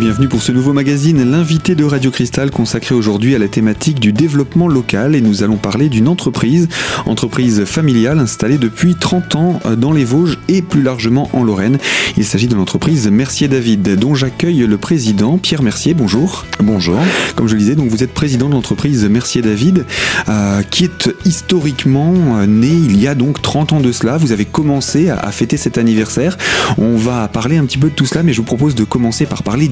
bienvenue 0.00 0.28
pour 0.28 0.40
ce 0.40 0.50
nouveau 0.50 0.72
magazine, 0.72 1.30
l'invité 1.30 1.74
de 1.74 1.84
Radio 1.84 2.10
Cristal 2.10 2.50
consacré 2.50 2.94
aujourd'hui 2.94 3.34
à 3.34 3.38
la 3.38 3.48
thématique 3.48 4.00
du 4.00 4.14
développement 4.14 4.66
local 4.66 5.14
et 5.14 5.20
nous 5.20 5.42
allons 5.42 5.58
parler 5.58 5.90
d'une 5.90 6.08
entreprise, 6.08 6.68
entreprise 7.04 7.66
familiale 7.66 8.18
installée 8.18 8.56
depuis 8.56 8.94
30 8.94 9.36
ans 9.36 9.60
dans 9.76 9.92
les 9.92 10.06
Vosges 10.06 10.38
et 10.48 10.62
plus 10.62 10.82
largement 10.82 11.28
en 11.34 11.44
Lorraine. 11.44 11.76
Il 12.16 12.24
s'agit 12.24 12.48
de 12.48 12.54
l'entreprise 12.54 13.10
Mercier 13.10 13.46
David 13.46 13.96
dont 13.96 14.14
j'accueille 14.14 14.60
le 14.60 14.78
président 14.78 15.36
Pierre 15.36 15.62
Mercier. 15.62 15.92
Bonjour. 15.92 16.46
Bonjour. 16.62 16.96
Comme 17.36 17.46
je 17.46 17.52
le 17.52 17.58
disais, 17.58 17.74
donc 17.74 17.90
vous 17.90 18.02
êtes 18.02 18.14
président 18.14 18.48
de 18.48 18.54
l'entreprise 18.54 19.04
Mercier 19.04 19.42
David 19.42 19.84
euh, 20.30 20.62
qui 20.62 20.84
est 20.84 21.10
historiquement 21.26 22.14
euh, 22.38 22.46
née 22.46 22.68
il 22.68 22.98
y 22.98 23.06
a 23.06 23.14
donc 23.14 23.42
30 23.42 23.74
ans 23.74 23.80
de 23.80 23.92
cela. 23.92 24.16
Vous 24.16 24.32
avez 24.32 24.46
commencé 24.46 25.10
à, 25.10 25.18
à 25.18 25.30
fêter 25.30 25.58
cet 25.58 25.76
anniversaire. 25.76 26.38
On 26.78 26.96
va 26.96 27.28
parler 27.28 27.58
un 27.58 27.66
petit 27.66 27.78
peu 27.78 27.90
de 27.90 27.94
tout 27.94 28.06
cela 28.06 28.22
mais 28.22 28.32
je 28.32 28.38
vous 28.38 28.44
propose 28.44 28.74
de 28.74 28.84
commencer 28.84 29.26
par 29.26 29.42
parler 29.42 29.68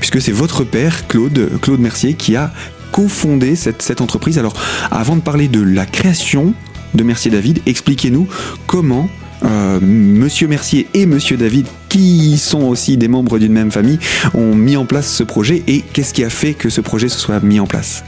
puisque 0.00 0.20
c'est 0.20 0.32
votre 0.32 0.64
père, 0.64 1.06
Claude, 1.06 1.58
Mercier, 1.78 2.14
qui 2.14 2.36
a 2.36 2.52
cofondé 2.90 3.56
cette, 3.56 3.82
cette 3.82 4.00
entreprise. 4.00 4.38
Alors, 4.38 4.54
avant 4.90 5.16
de 5.16 5.22
parler 5.22 5.48
de 5.48 5.62
la 5.62 5.86
création 5.86 6.54
de 6.94 7.02
Mercier 7.02 7.30
David, 7.30 7.60
expliquez-nous 7.66 8.28
comment 8.66 9.08
euh, 9.44 9.80
Monsieur 9.80 10.46
Mercier 10.46 10.86
et 10.94 11.06
Monsieur 11.06 11.36
David, 11.36 11.66
qui 11.88 12.38
sont 12.38 12.62
aussi 12.62 12.96
des 12.96 13.08
membres 13.08 13.38
d'une 13.38 13.52
même 13.52 13.70
famille, 13.70 13.98
ont 14.34 14.54
mis 14.54 14.76
en 14.76 14.84
place 14.84 15.10
ce 15.12 15.22
projet 15.22 15.62
et 15.66 15.80
qu'est-ce 15.80 16.14
qui 16.14 16.24
a 16.24 16.30
fait 16.30 16.54
que 16.54 16.68
ce 16.68 16.80
projet 16.80 17.08
se 17.08 17.18
soit 17.18 17.40
mis 17.40 17.58
en 17.58 17.66
place 17.66 18.04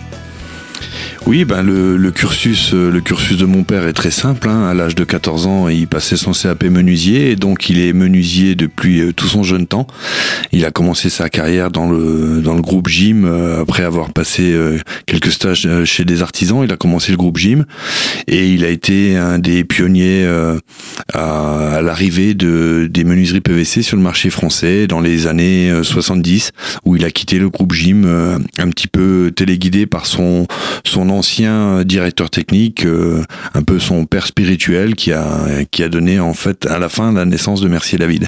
oui, 1.26 1.46
ben 1.46 1.62
le, 1.62 2.10
cursus, 2.10 2.74
euh, 2.74 2.90
le 2.90 3.00
cursus 3.00 3.38
de 3.38 3.46
mon 3.46 3.64
père 3.64 3.86
est 3.86 3.94
très 3.94 4.10
simple. 4.10 4.46
Hein. 4.46 4.66
À 4.68 4.74
l'âge 4.74 4.94
de 4.94 5.04
14 5.04 5.46
ans, 5.46 5.68
il 5.68 5.86
passait 5.86 6.18
son 6.18 6.32
CAP 6.32 6.64
menuisier, 6.64 7.30
et 7.30 7.36
donc 7.36 7.70
il 7.70 7.80
est 7.80 7.94
menuisier 7.94 8.54
depuis 8.54 9.00
euh, 9.00 9.12
tout 9.14 9.26
son 9.26 9.42
jeune 9.42 9.66
temps. 9.66 9.86
Il 10.52 10.66
a 10.66 10.70
commencé 10.70 11.08
sa 11.08 11.30
carrière 11.30 11.70
dans 11.70 11.88
le 11.88 12.42
dans 12.42 12.52
le 12.52 12.60
groupe 12.60 12.88
Gym 12.88 13.24
euh, 13.24 13.62
après 13.62 13.84
avoir 13.84 14.12
passé 14.12 14.54
quelques 15.06 15.32
stages 15.32 15.66
chez 15.84 16.04
des 16.04 16.20
artisans. 16.20 16.62
Il 16.62 16.70
a 16.72 16.76
commencé 16.76 17.10
le 17.10 17.16
groupe 17.16 17.38
Gym 17.38 17.64
et 18.26 18.50
il 18.50 18.62
a 18.62 18.68
été 18.68 19.16
un 19.16 19.38
des 19.38 19.64
pionniers 19.64 20.26
à, 21.12 21.76
à 21.76 21.80
l'arrivée 21.80 22.34
de 22.34 22.86
des 22.90 23.04
menuiseries 23.04 23.40
PVC 23.40 23.82
sur 23.82 23.96
le 23.96 24.02
marché 24.02 24.28
français 24.28 24.86
dans 24.86 25.00
les 25.00 25.26
années 25.26 25.72
70, 25.82 26.52
où 26.84 26.96
il 26.96 27.04
a 27.04 27.10
quitté 27.10 27.38
le 27.38 27.48
groupe 27.48 27.72
Gym 27.72 28.04
un 28.58 28.68
petit 28.68 28.88
peu 28.88 29.32
téléguidé 29.34 29.86
par 29.86 30.06
son 30.06 30.46
son 30.84 31.13
ancien 31.14 31.84
directeur 31.84 32.30
technique, 32.30 32.84
euh, 32.84 33.24
un 33.54 33.62
peu 33.62 33.78
son 33.78 34.04
père 34.04 34.26
spirituel 34.26 34.94
qui 34.94 35.12
a, 35.12 35.64
qui 35.70 35.82
a 35.82 35.88
donné 35.88 36.20
en 36.20 36.34
fait 36.34 36.66
à 36.66 36.78
la 36.78 36.88
fin 36.88 37.12
la 37.12 37.24
naissance 37.24 37.60
de 37.60 37.68
Mercier 37.68 37.98
David. 37.98 38.26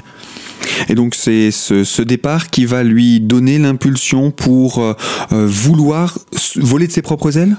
Et 0.89 0.95
donc 0.95 1.15
c'est 1.15 1.51
ce, 1.51 1.83
ce, 1.83 2.01
départ 2.01 2.49
qui 2.49 2.65
va 2.65 2.83
lui 2.83 3.19
donner 3.19 3.57
l'impulsion 3.59 4.31
pour 4.31 4.83
euh, 4.83 4.95
vouloir 5.31 6.17
voler 6.55 6.87
de 6.87 6.91
ses 6.91 7.01
propres 7.01 7.37
ailes? 7.37 7.57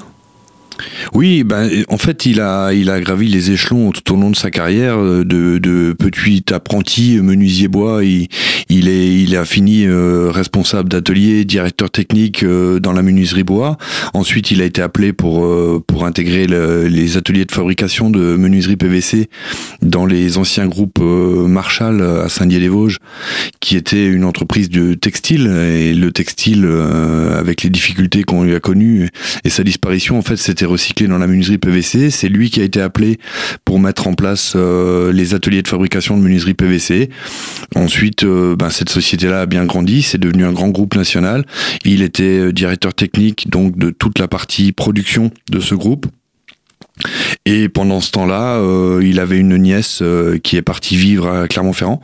Oui, 1.14 1.44
ben, 1.44 1.70
en 1.88 1.98
fait, 1.98 2.26
il 2.26 2.40
a, 2.40 2.72
il 2.72 2.90
a 2.90 3.00
gravi 3.00 3.28
les 3.28 3.50
échelons 3.50 3.90
tout 3.92 4.12
au 4.12 4.16
long 4.16 4.30
de 4.30 4.36
sa 4.36 4.50
carrière 4.50 4.98
euh, 4.98 5.24
de, 5.24 5.58
de 5.58 5.94
petit 5.98 6.44
apprenti 6.52 7.18
menuisier 7.20 7.68
bois. 7.68 8.04
Il, 8.04 8.28
il, 8.68 8.88
est, 8.88 9.22
il 9.22 9.36
a 9.36 9.44
fini 9.44 9.84
euh, 9.84 10.30
responsable 10.30 10.88
d'atelier, 10.88 11.44
directeur 11.44 11.90
technique 11.90 12.42
euh, 12.42 12.80
dans 12.80 12.92
la 12.92 13.02
menuiserie 13.02 13.44
bois. 13.44 13.76
Ensuite, 14.14 14.50
il 14.50 14.62
a 14.62 14.64
été 14.64 14.82
appelé 14.82 15.12
pour, 15.12 15.46
pour 15.86 16.04
intégrer 16.04 16.46
le, 16.46 16.86
les 16.88 17.16
ateliers 17.16 17.44
de 17.44 17.52
fabrication 17.52 18.10
de 18.10 18.36
menuiserie 18.36 18.76
PVC 18.76 19.28
dans 19.82 20.06
les 20.06 20.38
anciens 20.38 20.66
groupes 20.66 21.00
Marshall 21.00 22.02
à 22.02 22.28
Saint-Dié-les-Vosges, 22.28 22.98
qui 23.60 23.76
était 23.76 24.06
une 24.06 24.24
entreprise 24.24 24.68
de 24.68 24.94
textile. 24.94 25.46
Et 25.46 25.94
le 25.94 26.12
textile, 26.12 26.66
avec 27.36 27.62
les 27.62 27.70
difficultés 27.70 28.24
qu'on 28.24 28.44
lui 28.44 28.54
a 28.54 28.60
connues 28.60 29.08
et 29.44 29.50
sa 29.50 29.62
disparition, 29.62 30.18
en 30.18 30.22
fait, 30.22 30.36
c'était 30.36 30.64
recyclé 30.68 31.08
dans 31.08 31.18
la 31.18 31.26
menuiserie 31.26 31.58
PVC. 31.58 32.10
C'est 32.10 32.28
lui 32.28 32.50
qui 32.50 32.60
a 32.60 32.64
été 32.64 32.80
appelé 32.80 33.18
pour 33.64 33.80
mettre 33.80 34.06
en 34.06 34.14
place 34.14 34.52
euh, 34.56 35.12
les 35.12 35.34
ateliers 35.34 35.62
de 35.62 35.68
fabrication 35.68 36.16
de 36.16 36.22
menuiserie 36.22 36.54
PVC. 36.54 37.10
Ensuite, 37.74 38.24
euh, 38.24 38.56
ben, 38.56 38.70
cette 38.70 38.90
société-là 38.90 39.42
a 39.42 39.46
bien 39.46 39.64
grandi, 39.64 40.02
c'est 40.02 40.18
devenu 40.18 40.44
un 40.44 40.52
grand 40.52 40.68
groupe 40.68 40.94
national. 40.94 41.44
Il 41.84 42.02
était 42.02 42.22
euh, 42.22 42.52
directeur 42.52 42.94
technique 42.94 43.48
donc 43.50 43.76
de 43.76 43.90
toute 43.90 44.18
la 44.18 44.28
partie 44.28 44.72
production 44.72 45.30
de 45.50 45.60
ce 45.60 45.74
groupe. 45.74 46.06
Et 47.50 47.70
pendant 47.70 48.02
ce 48.02 48.10
temps-là, 48.10 48.56
euh, 48.56 49.00
il 49.02 49.18
avait 49.20 49.38
une 49.38 49.56
nièce 49.56 50.00
euh, 50.02 50.36
qui 50.36 50.58
est 50.58 50.62
partie 50.62 50.96
vivre 50.96 51.26
à 51.28 51.48
Clermont-Ferrand, 51.48 52.02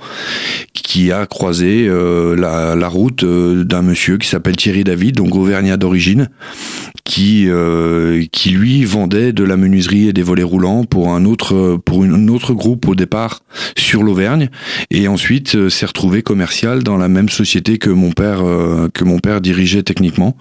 qui 0.72 1.12
a 1.12 1.26
croisé 1.26 1.86
euh, 1.86 2.34
la, 2.34 2.88
route 2.88 3.26
d'un 3.26 3.82
monsieur 3.82 4.16
qui 4.16 4.26
s'appelle 4.26 4.56
Thierry 4.56 4.84
David, 4.84 5.16
donc 5.16 5.34
auvergnat 5.34 5.76
d'origine, 5.76 6.30
qui 7.04 7.48
qui 8.32 8.50
lui 8.50 8.84
vendait 8.84 9.32
de 9.32 9.44
la 9.44 9.56
menuiserie 9.56 10.08
et 10.08 10.12
des 10.12 10.22
volets 10.22 10.42
roulants 10.42 10.84
pour 10.84 11.12
un 11.12 11.24
autre 11.24 11.78
pour 11.84 12.04
une 12.04 12.30
autre 12.30 12.54
groupe 12.54 12.86
au 12.88 12.94
départ 12.94 13.40
sur 13.76 14.02
l'Auvergne, 14.02 14.48
et 14.90 15.08
ensuite 15.08 15.68
s'est 15.68 15.86
retrouvé 15.86 16.22
commercial 16.22 16.82
dans 16.82 16.96
la 16.96 17.08
même 17.08 17.28
société 17.28 17.78
que 17.78 17.90
mon 17.90 18.12
père 18.12 18.42
que 18.92 19.04
mon 19.04 19.18
père 19.18 19.40
dirigeait 19.40 19.82
techniquement. 19.82 20.36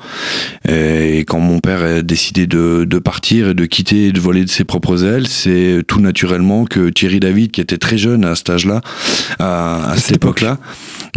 Et 0.69 1.19
quand 1.27 1.39
mon 1.39 1.59
père 1.59 1.81
a 1.81 2.01
décidé 2.01 2.45
de, 2.45 2.85
de 2.85 2.99
partir 2.99 3.49
et 3.49 3.53
de 3.53 3.65
quitter 3.65 4.07
et 4.07 4.11
de 4.11 4.19
voler 4.19 4.43
de 4.45 4.49
ses 4.49 4.63
propres 4.63 4.92
c'est 5.27 5.83
tout 5.87 5.99
naturellement 5.99 6.65
que 6.65 6.89
Thierry 6.89 7.19
David, 7.19 7.51
qui 7.51 7.61
était 7.61 7.77
très 7.77 7.97
jeune 7.97 8.25
à 8.25 8.35
cet 8.35 8.49
âge-là, 8.49 8.81
à, 9.39 9.91
à 9.91 9.97
cette 9.97 10.17
époque-là, 10.17 10.57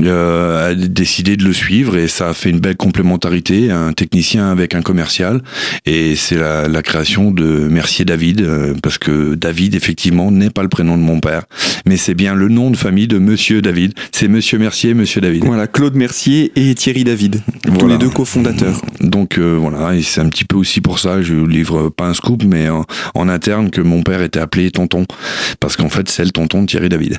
euh, 0.01 0.73
a 0.73 0.75
décidé 0.75 1.37
de 1.37 1.45
le 1.45 1.55
suivre 1.55 1.97
et 1.97 2.07
ça 2.07 2.29
a 2.29 2.35
fait 2.35 2.51
une 2.51 2.61
belle 2.61 2.77
complémentarité, 2.77 3.71
un 3.71 3.95
technicien 3.95 4.51
avec 4.51 4.75
un 4.75 4.83
commercial 4.83 5.43
et 5.87 6.17
c'est 6.17 6.37
la, 6.37 6.69
la, 6.69 6.83
création 6.83 7.31
de 7.31 7.67
Mercier 7.71 8.05
David 8.05 8.43
euh, 8.43 8.75
parce 8.83 8.99
que 8.99 9.35
David 9.35 9.75
effectivement 9.75 10.31
n'est 10.31 10.51
pas 10.51 10.63
le 10.63 10.69
prénom 10.69 10.99
de 10.99 11.03
mon 11.03 11.21
père 11.21 11.45
mais 11.87 11.97
c'est 11.97 12.15
bien 12.15 12.35
le 12.35 12.49
nom 12.49 12.71
de 12.71 12.77
famille 12.77 13.09
de 13.09 13.19
Monsieur 13.19 13.63
David, 13.63 13.95
c'est 14.13 14.29
Monsieur 14.29 14.59
Mercier, 14.59 14.93
Monsieur 14.93 15.21
David. 15.21 15.45
Voilà, 15.45 15.67
Claude 15.67 15.95
Mercier 15.95 16.53
et 16.57 16.75
Thierry 16.75 17.05
David, 17.05 17.41
voilà. 17.65 17.79
tous 17.79 17.89
les 17.89 17.99
deux 17.99 18.11
cofondateurs. 18.11 18.83
Donc 19.01 19.39
euh, 19.39 19.57
voilà, 19.59 19.95
et 19.95 20.03
c'est 20.03 20.21
un 20.21 20.29
petit 20.29 20.45
peu 20.45 20.57
aussi 20.57 20.83
pour 20.83 20.99
ça, 20.99 21.23
je 21.23 21.35
livre 21.35 21.89
pas 21.89 22.07
un 22.07 22.15
scoop 22.15 22.45
mais 22.45 22.69
en, 22.69 22.85
en 23.15 23.29
interne 23.31 23.66
que 23.71 23.81
mon 23.81 24.03
père 24.03 24.23
était 24.23 24.41
appelé 24.41 24.71
tonton 24.71 25.07
parce 25.61 25.77
qu'en 25.77 25.89
fait 25.89 26.09
c'est 26.09 26.25
le 26.25 26.31
tonton 26.31 26.63
de 26.63 26.67
Thierry 26.67 26.89
David. 26.89 27.19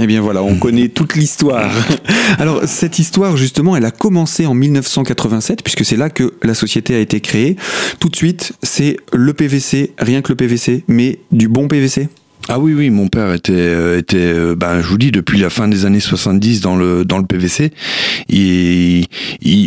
Eh 0.00 0.06
bien 0.06 0.20
voilà, 0.20 0.42
on 0.42 0.56
connaît 0.56 0.88
toute 0.88 1.14
l'histoire. 1.16 1.70
Alors 2.38 2.62
cette 2.66 2.98
histoire 2.98 3.36
justement, 3.36 3.76
elle 3.76 3.84
a 3.84 3.90
commencé 3.90 4.46
en 4.46 4.54
1987 4.54 5.62
puisque 5.62 5.84
c'est 5.84 5.96
là 5.96 6.10
que 6.10 6.34
la 6.42 6.54
société 6.54 6.94
a 6.94 6.98
été 6.98 7.20
créée. 7.20 7.56
Tout 7.98 8.08
de 8.08 8.16
suite, 8.16 8.52
c'est 8.62 8.96
le 9.12 9.32
PVC, 9.34 9.92
rien 9.98 10.22
que 10.22 10.30
le 10.30 10.36
PVC, 10.36 10.84
mais 10.88 11.18
du 11.32 11.48
bon 11.48 11.68
PVC. 11.68 12.08
Ah 12.52 12.58
oui, 12.58 12.74
oui, 12.74 12.90
mon 12.90 13.06
père 13.06 13.32
était, 13.32 13.52
euh, 13.52 13.96
était 13.96 14.16
euh, 14.16 14.56
ben, 14.56 14.80
je 14.82 14.88
vous 14.88 14.98
dis, 14.98 15.12
depuis 15.12 15.38
la 15.38 15.50
fin 15.50 15.68
des 15.68 15.86
années 15.86 16.00
70 16.00 16.60
dans 16.60 16.74
le, 16.74 17.04
dans 17.04 17.18
le 17.18 17.24
PVC. 17.24 17.70
Et 18.28 19.04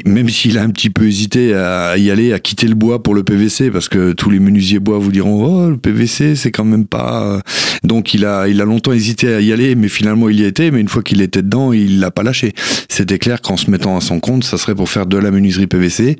même 0.05 0.27
s'il 0.27 0.57
a 0.57 0.63
un 0.63 0.69
petit 0.69 0.89
peu 0.89 1.07
hésité 1.07 1.53
à 1.55 1.97
y 1.97 2.11
aller, 2.11 2.33
à 2.33 2.39
quitter 2.39 2.67
le 2.67 2.75
bois 2.75 3.01
pour 3.01 3.15
le 3.15 3.23
PVC, 3.23 3.71
parce 3.71 3.87
que 3.87 4.11
tous 4.11 4.29
les 4.29 4.39
menuisiers 4.39 4.79
bois 4.79 4.97
vous 4.99 5.13
diront, 5.13 5.45
oh, 5.45 5.69
le 5.69 5.77
PVC, 5.77 6.35
c'est 6.35 6.51
quand 6.51 6.65
même 6.65 6.85
pas. 6.85 7.23
euh. 7.23 7.39
Donc 7.85 8.13
il 8.13 8.25
a, 8.25 8.49
il 8.49 8.61
a 8.61 8.65
longtemps 8.65 8.91
hésité 8.91 9.33
à 9.33 9.39
y 9.39 9.53
aller, 9.53 9.75
mais 9.75 9.87
finalement 9.87 10.27
il 10.27 10.41
y 10.41 10.43
était. 10.43 10.69
Mais 10.69 10.81
une 10.81 10.89
fois 10.89 11.03
qu'il 11.03 11.21
était 11.21 11.41
dedans, 11.41 11.71
il 11.71 12.01
l'a 12.01 12.11
pas 12.11 12.23
lâché. 12.23 12.53
C'était 12.89 13.17
clair 13.17 13.41
qu'en 13.41 13.55
se 13.55 13.71
mettant 13.71 13.95
à 13.95 14.01
son 14.01 14.19
compte, 14.19 14.43
ça 14.43 14.57
serait 14.57 14.75
pour 14.75 14.89
faire 14.89 15.05
de 15.05 15.17
la 15.17 15.31
menuiserie 15.31 15.67
PVC. 15.67 16.17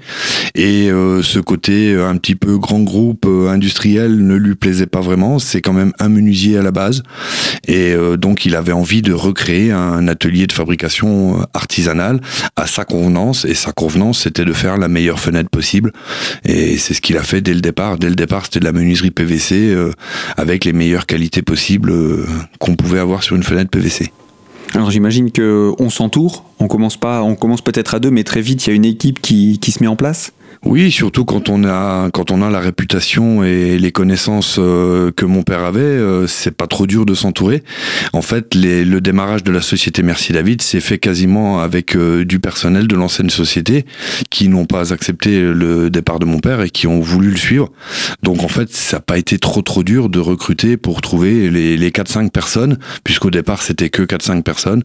Et 0.56 0.90
euh, 0.90 1.22
ce 1.22 1.40
côté 1.40 1.94
un 1.96 2.16
petit 2.16 2.36
peu 2.36 2.58
grand 2.58 2.80
groupe 2.82 3.26
industriel 3.26 4.26
ne 4.26 4.36
lui 4.36 4.56
plaisait 4.56 4.88
pas 4.88 5.02
vraiment. 5.02 5.40
C'est 5.40 5.60
quand 5.62 5.74
même 5.74 5.92
un 6.00 6.08
menuisier 6.10 6.53
à 6.58 6.62
la 6.62 6.72
base. 6.72 7.04
Et 7.68 7.94
euh, 7.94 8.18
donc, 8.18 8.46
il 8.46 8.56
avait 8.56 8.72
envie 8.72 9.02
de 9.02 9.14
recréer 9.14 9.72
un 9.72 10.08
atelier 10.08 10.48
de 10.48 10.54
fabrication 10.54 11.40
euh, 11.40 11.44
artisanale 11.54 12.20
à 12.56 12.68
sa 12.68 12.86
convenance. 12.86 13.46
Et 13.46 13.54
sa 13.54 13.72
convenance, 13.72 14.20
c'était 14.20 14.46
de 14.46 14.54
faire 14.54 14.78
la 14.78 14.88
meilleure 14.88 15.20
fenêtre 15.20 15.50
possible. 15.50 15.92
Et 16.46 16.78
c'est 16.78 16.94
ce 16.94 17.02
qu'il 17.02 17.18
a 17.18 17.24
fait 17.24 17.42
dès 17.42 17.54
le 17.54 17.62
départ. 17.62 17.98
Dès 17.98 18.10
le 18.10 18.16
départ, 18.16 18.46
c'était 18.46 18.60
de 18.60 18.66
la 18.66 18.74
menuiserie 18.74 19.12
PVC 19.12 19.56
euh, 19.56 19.92
avec 20.38 20.66
les 20.66 20.74
meilleures 20.74 21.06
qualités 21.06 21.42
possibles 21.42 21.94
qu'on 22.60 22.76
pouvait 22.76 23.00
avoir 23.00 23.24
sur 23.24 23.36
une 23.36 23.44
fenêtre 23.44 23.70
PVC. 23.70 24.12
Alors 24.74 24.90
j'imagine 24.90 25.32
que 25.32 25.72
on 25.78 25.90
s'entoure. 25.90 26.46
On 26.60 26.68
commence 26.68 26.98
commence 26.98 27.62
peut-être 27.62 27.94
à 27.96 28.00
deux, 28.00 28.10
mais 28.10 28.24
très 28.24 28.42
vite 28.42 28.66
il 28.66 28.70
y 28.70 28.74
a 28.74 28.76
une 28.76 28.86
équipe 28.86 29.22
qui, 29.22 29.60
qui 29.60 29.72
se 29.72 29.84
met 29.84 29.88
en 29.88 29.96
place. 29.96 30.34
Oui, 30.66 30.92
surtout 30.92 31.26
quand 31.26 31.50
on 31.50 31.66
a 31.66 32.10
quand 32.12 32.32
on 32.32 32.42
a 32.42 32.50
la 32.50 32.60
réputation 32.60 33.44
et 33.44 33.78
les 33.78 33.92
connaissances 33.92 34.58
euh, 34.60 35.12
que 35.12 35.26
mon 35.26 35.44
père 35.44 35.64
avait, 35.64 35.82
euh, 35.82 36.28
c'est 36.28 36.56
pas 36.56 36.68
trop 36.68 36.88
dur 36.88 37.06
de 37.06 37.14
s'entourer. 37.14 37.64
En 38.14 38.22
fait, 38.22 38.56
le 38.56 39.00
démarrage 39.00 39.44
de 39.44 39.52
la 39.52 39.62
société 39.62 40.04
Merci 40.04 40.32
David 40.32 40.62
s'est 40.62 40.80
fait 40.80 41.00
quasiment 41.00 41.60
avec 41.60 41.96
euh, 41.96 42.24
du 42.24 42.40
personnel 42.40 42.88
de 42.88 42.96
l'ancienne 42.96 43.30
société 43.30 43.86
qui 44.30 44.48
n'ont 44.48 44.66
pas 44.66 44.94
accepté 44.94 45.42
le 45.42 45.90
départ 45.90 46.20
de 46.20 46.26
mon 46.26 46.40
père 46.40 46.62
et 46.62 46.70
qui 46.70 46.88
ont 46.88 47.02
voulu 47.02 47.32
le 47.32 47.38
suivre. 47.38 47.72
Donc 48.22 48.44
en 48.44 48.48
fait, 48.48 48.72
ça 48.72 48.98
n'a 48.98 49.02
pas 49.02 49.18
été 49.18 49.40
trop 49.40 49.62
trop 49.62 49.84
dur 49.84 50.10
de 50.10 50.20
recruter 50.20 50.78
pour 50.78 51.02
trouver 51.02 51.50
les, 51.50 51.78
les 51.78 51.90
4-5 51.92 52.30
personnes, 52.32 52.78
puisqu'au 53.04 53.32
départ 53.32 53.64
c'était 53.64 53.90
que 53.90 54.04
4-5 54.04 54.44
personnes 54.44 54.84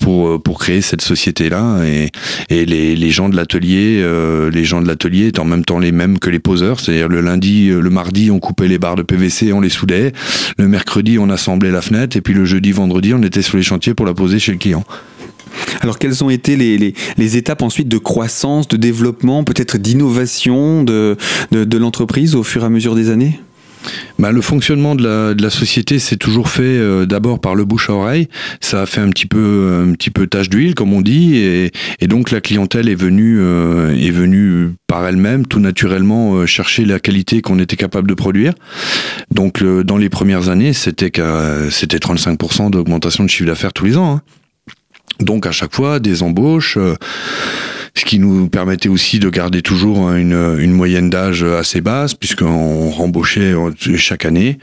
pour 0.00 0.42
pour 0.42 0.58
créer 0.58 0.80
cette 0.80 1.02
société 1.02 1.50
là 1.50 1.84
et, 1.84 2.10
et 2.48 2.66
les, 2.66 2.96
les 2.96 3.10
gens 3.10 3.28
de 3.28 3.36
l'atelier, 3.36 4.04
les 4.52 4.64
gens 4.64 4.80
de 4.80 4.86
l'atelier 4.86 5.09
étaient 5.18 5.40
en 5.40 5.44
même 5.44 5.64
temps 5.64 5.78
les 5.78 5.92
mêmes 5.92 6.18
que 6.18 6.30
les 6.30 6.38
poseurs, 6.38 6.80
c'est-à-dire 6.80 7.08
le 7.08 7.20
lundi, 7.20 7.70
euh, 7.70 7.80
le 7.80 7.90
mardi, 7.90 8.30
on 8.30 8.38
coupait 8.38 8.68
les 8.68 8.78
barres 8.78 8.96
de 8.96 9.02
PVC, 9.02 9.52
on 9.52 9.60
les 9.60 9.68
soudait, 9.68 10.12
le 10.58 10.68
mercredi, 10.68 11.18
on 11.18 11.30
assemblait 11.30 11.70
la 11.70 11.80
fenêtre, 11.80 12.16
et 12.16 12.20
puis 12.20 12.34
le 12.34 12.44
jeudi, 12.44 12.72
vendredi, 12.72 13.14
on 13.14 13.22
était 13.22 13.42
sur 13.42 13.56
les 13.56 13.62
chantiers 13.62 13.94
pour 13.94 14.06
la 14.06 14.14
poser 14.14 14.38
chez 14.38 14.52
le 14.52 14.58
client. 14.58 14.84
Alors 15.80 15.98
quelles 15.98 16.22
ont 16.22 16.30
été 16.30 16.56
les, 16.56 16.94
les, 17.16 17.36
étapes 17.36 17.62
ensuite 17.62 17.88
de 17.88 17.98
croissance, 17.98 18.68
de 18.68 18.76
développement, 18.76 19.44
peut-être 19.44 19.78
d'innovation 19.78 20.82
de, 20.82 21.16
de 21.50 21.78
l'entreprise 21.78 22.34
au 22.34 22.42
fur 22.42 22.62
et 22.62 22.66
à 22.66 22.70
mesure 22.70 22.94
des 22.94 23.10
années? 23.10 23.40
Bah, 24.18 24.32
le 24.32 24.40
fonctionnement 24.40 24.94
de 24.94 25.34
la, 25.40 25.50
société 25.50 25.98
s'est 25.98 26.16
toujours 26.16 26.48
fait 26.48 26.62
euh, 26.62 27.06
d'abord 27.06 27.40
par 27.40 27.54
le 27.54 27.64
bouche 27.64 27.90
à 27.90 27.94
oreille. 27.94 28.28
Ça 28.60 28.82
a 28.82 28.86
fait 28.86 29.00
un 29.00 29.08
petit 29.08 29.26
peu 29.26 29.86
un 29.88 29.92
petit 29.92 30.10
peu 30.10 30.26
tache 30.26 30.48
d'huile, 30.48 30.74
comme 30.74 30.92
on 30.92 31.00
dit, 31.00 31.36
et, 31.36 31.70
donc 32.06 32.30
la 32.30 32.40
clientèle 32.40 32.88
est 32.88 32.94
venue 32.94 33.38
euh, 33.40 33.96
est 33.96 34.10
venue 34.10 34.70
par 34.86 35.06
elle-même, 35.06 35.46
tout 35.46 35.60
naturellement, 35.60 36.34
euh, 36.34 36.46
chercher 36.46 36.84
la 36.84 37.00
qualité 37.00 37.40
qu'on 37.40 37.58
était 37.58 37.76
capable 37.76 38.08
de 38.08 38.14
produire. 38.14 38.52
Donc 39.30 39.62
dans 39.62 39.96
les 39.96 40.08
premières 40.08 40.48
années, 40.48 40.72
c'était 40.72 41.12
c'était 41.70 41.98
35% 41.98 42.70
d'augmentation 42.70 43.24
de 43.24 43.30
chiffre 43.30 43.46
d'affaires 43.46 43.72
tous 43.72 43.84
les 43.84 43.96
ans. 43.96 44.16
Hein. 44.16 44.22
Donc 45.20 45.46
à 45.46 45.52
chaque 45.52 45.74
fois 45.74 45.98
des 45.98 46.22
embauches 46.22 46.78
ce 47.94 48.04
qui 48.04 48.18
nous 48.18 48.48
permettait 48.48 48.88
aussi 48.88 49.18
de 49.18 49.28
garder 49.30 49.62
toujours 49.62 50.12
une, 50.12 50.56
une 50.58 50.72
moyenne 50.72 51.10
d'âge 51.10 51.42
assez 51.42 51.80
basse, 51.80 52.14
puisqu'on 52.14 52.90
rembauchait 52.90 53.54
chaque 53.96 54.24
année. 54.24 54.58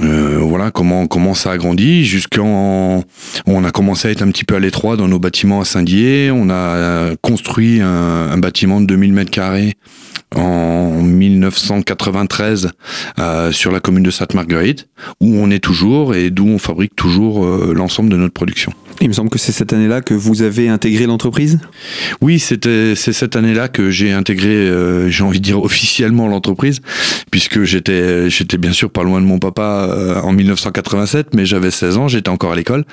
Euh, 0.00 0.38
voilà 0.40 0.70
comment 0.70 1.08
comment 1.08 1.34
ça 1.34 1.50
a 1.50 1.56
grandi 1.58 2.04
jusqu'en 2.04 3.02
on 3.46 3.64
a 3.64 3.70
commencé 3.72 4.06
à 4.06 4.12
être 4.12 4.22
un 4.22 4.30
petit 4.30 4.44
peu 4.44 4.54
à 4.54 4.60
l'étroit 4.60 4.96
dans 4.96 5.08
nos 5.08 5.18
bâtiments 5.18 5.60
à 5.60 5.64
Saint-Dié 5.64 6.30
on 6.32 6.48
a 6.48 7.16
construit 7.22 7.80
un, 7.80 8.30
un 8.30 8.38
bâtiment 8.38 8.80
de 8.80 8.86
2000 8.86 9.12
mètres 9.12 9.32
carrés 9.32 9.74
en 10.34 11.02
1993 11.02 12.70
euh, 13.18 13.52
sur 13.52 13.72
la 13.72 13.80
commune 13.80 14.02
de 14.02 14.10
Sainte-Marguerite, 14.10 14.88
où 15.20 15.34
on 15.36 15.50
est 15.50 15.58
toujours 15.58 16.14
et 16.14 16.30
d'où 16.30 16.46
on 16.46 16.58
fabrique 16.58 16.94
toujours 16.94 17.44
euh, 17.44 17.72
l'ensemble 17.74 18.10
de 18.10 18.16
notre 18.16 18.34
production. 18.34 18.72
Il 19.00 19.08
me 19.08 19.14
semble 19.14 19.30
que 19.30 19.38
c'est 19.38 19.52
cette 19.52 19.72
année-là 19.72 20.02
que 20.02 20.12
vous 20.12 20.42
avez 20.42 20.68
intégré 20.68 21.06
l'entreprise 21.06 21.58
Oui, 22.20 22.38
c'est 22.38 22.94
cette 22.94 23.36
année-là 23.36 23.68
que 23.68 23.90
j'ai 23.90 24.12
intégré, 24.12 24.48
euh, 24.48 25.08
j'ai 25.08 25.24
envie 25.24 25.40
de 25.40 25.44
dire 25.44 25.62
officiellement 25.62 26.28
l'entreprise, 26.28 26.80
puisque 27.30 27.62
j'étais 27.64 28.28
bien 28.58 28.72
sûr 28.72 28.90
pas 28.90 29.02
loin 29.02 29.20
de 29.20 29.26
mon 29.26 29.38
papa 29.38 29.88
euh, 29.90 30.20
en 30.20 30.32
1987, 30.32 31.34
mais 31.34 31.46
j'avais 31.46 31.70
16 31.70 31.96
ans, 31.96 32.08
j'étais 32.08 32.28
encore 32.28 32.52
à 32.52 32.56
l'école. 32.56 32.84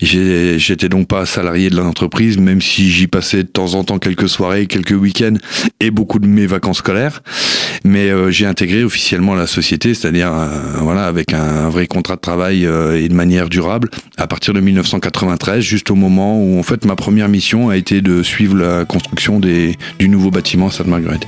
J'étais 0.00 0.88
donc 0.88 1.08
pas 1.08 1.26
salarié 1.26 1.70
de 1.70 1.76
l'entreprise, 1.76 2.38
même 2.38 2.60
si 2.60 2.90
j'y 2.90 3.08
passais 3.08 3.42
de 3.42 3.48
temps 3.48 3.74
en 3.74 3.82
temps 3.82 3.98
quelques 3.98 4.28
soirées, 4.28 4.66
quelques 4.66 4.92
week-ends 4.92 5.38
et 5.80 5.90
beaucoup 5.90 6.20
de 6.20 6.26
mes 6.26 6.46
vacances 6.46 6.78
scolaire, 6.78 7.22
mais 7.84 8.10
euh, 8.10 8.30
j'ai 8.30 8.46
intégré 8.46 8.84
officiellement 8.84 9.34
la 9.34 9.48
société, 9.48 9.94
c'est-à-dire 9.94 10.32
voilà 10.80 11.06
avec 11.06 11.32
un, 11.32 11.68
vrai 11.68 11.86
contrat 11.86 12.14
de 12.14 12.20
travail 12.20 12.64
et 12.64 13.08
de 13.08 13.14
manière 13.14 13.48
durable 13.48 13.90
à 14.16 14.26
partir 14.26 14.54
de 14.54 14.60
1993, 15.38 15.60
juste 15.60 15.90
au 15.90 15.94
moment 15.94 16.40
où 16.40 16.58
en 16.58 16.62
fait 16.62 16.84
ma 16.84 16.96
première 16.96 17.28
mission 17.28 17.68
a 17.68 17.76
été 17.76 18.00
de 18.00 18.22
suivre 18.22 18.56
la 18.56 18.84
construction 18.84 19.38
des, 19.38 19.76
du 19.98 20.08
nouveau 20.08 20.30
bâtiment 20.30 20.70
Sainte-Marguerite. 20.70 21.26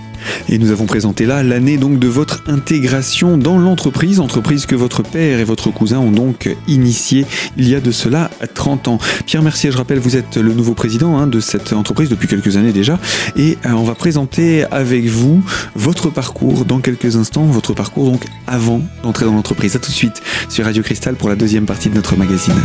Et 0.50 0.58
nous 0.58 0.70
avons 0.70 0.84
présenté 0.84 1.24
là 1.24 1.42
l'année 1.42 1.78
donc 1.78 1.98
de 1.98 2.06
votre 2.06 2.42
intégration 2.46 3.38
dans 3.38 3.58
l'entreprise, 3.58 4.20
entreprise 4.20 4.66
que 4.66 4.74
votre 4.74 5.02
père 5.02 5.38
et 5.38 5.44
votre 5.44 5.70
cousin 5.70 5.98
ont 5.98 6.10
donc 6.10 6.54
initiée 6.68 7.24
il 7.56 7.68
y 7.68 7.74
a 7.74 7.80
de 7.80 7.90
cela 7.90 8.30
30 8.54 8.88
ans. 8.88 8.98
Pierre 9.24 9.42
Mercier, 9.42 9.70
je 9.72 9.78
rappelle, 9.78 9.98
vous 9.98 10.16
êtes 10.16 10.36
le 10.36 10.52
nouveau 10.52 10.74
président 10.74 11.16
hein, 11.16 11.26
de 11.26 11.40
cette 11.40 11.72
entreprise 11.72 12.10
depuis 12.10 12.28
quelques 12.28 12.58
années 12.58 12.72
déjà, 12.72 12.98
et 13.36 13.56
euh, 13.64 13.70
on 13.70 13.84
va 13.84 13.94
présenter 13.94 14.64
avec 14.70 15.06
vous 15.06 15.42
votre 15.74 16.10
parcours 16.10 16.66
dans 16.66 16.80
quelques 16.80 17.16
instants, 17.16 17.44
votre 17.44 17.72
parcours 17.72 18.04
donc 18.10 18.24
avant 18.46 18.82
d'entrer 19.02 19.24
dans 19.24 19.34
l'entreprise. 19.34 19.76
A 19.76 19.78
tout 19.78 19.90
de 19.90 19.96
suite 19.96 20.20
sur 20.50 20.66
Radio 20.66 20.82
Cristal 20.82 21.14
pour 21.14 21.30
la 21.30 21.36
deuxième 21.36 21.64
partie 21.64 21.88
de 21.88 21.94
notre 21.94 22.16
magazine. 22.16 22.60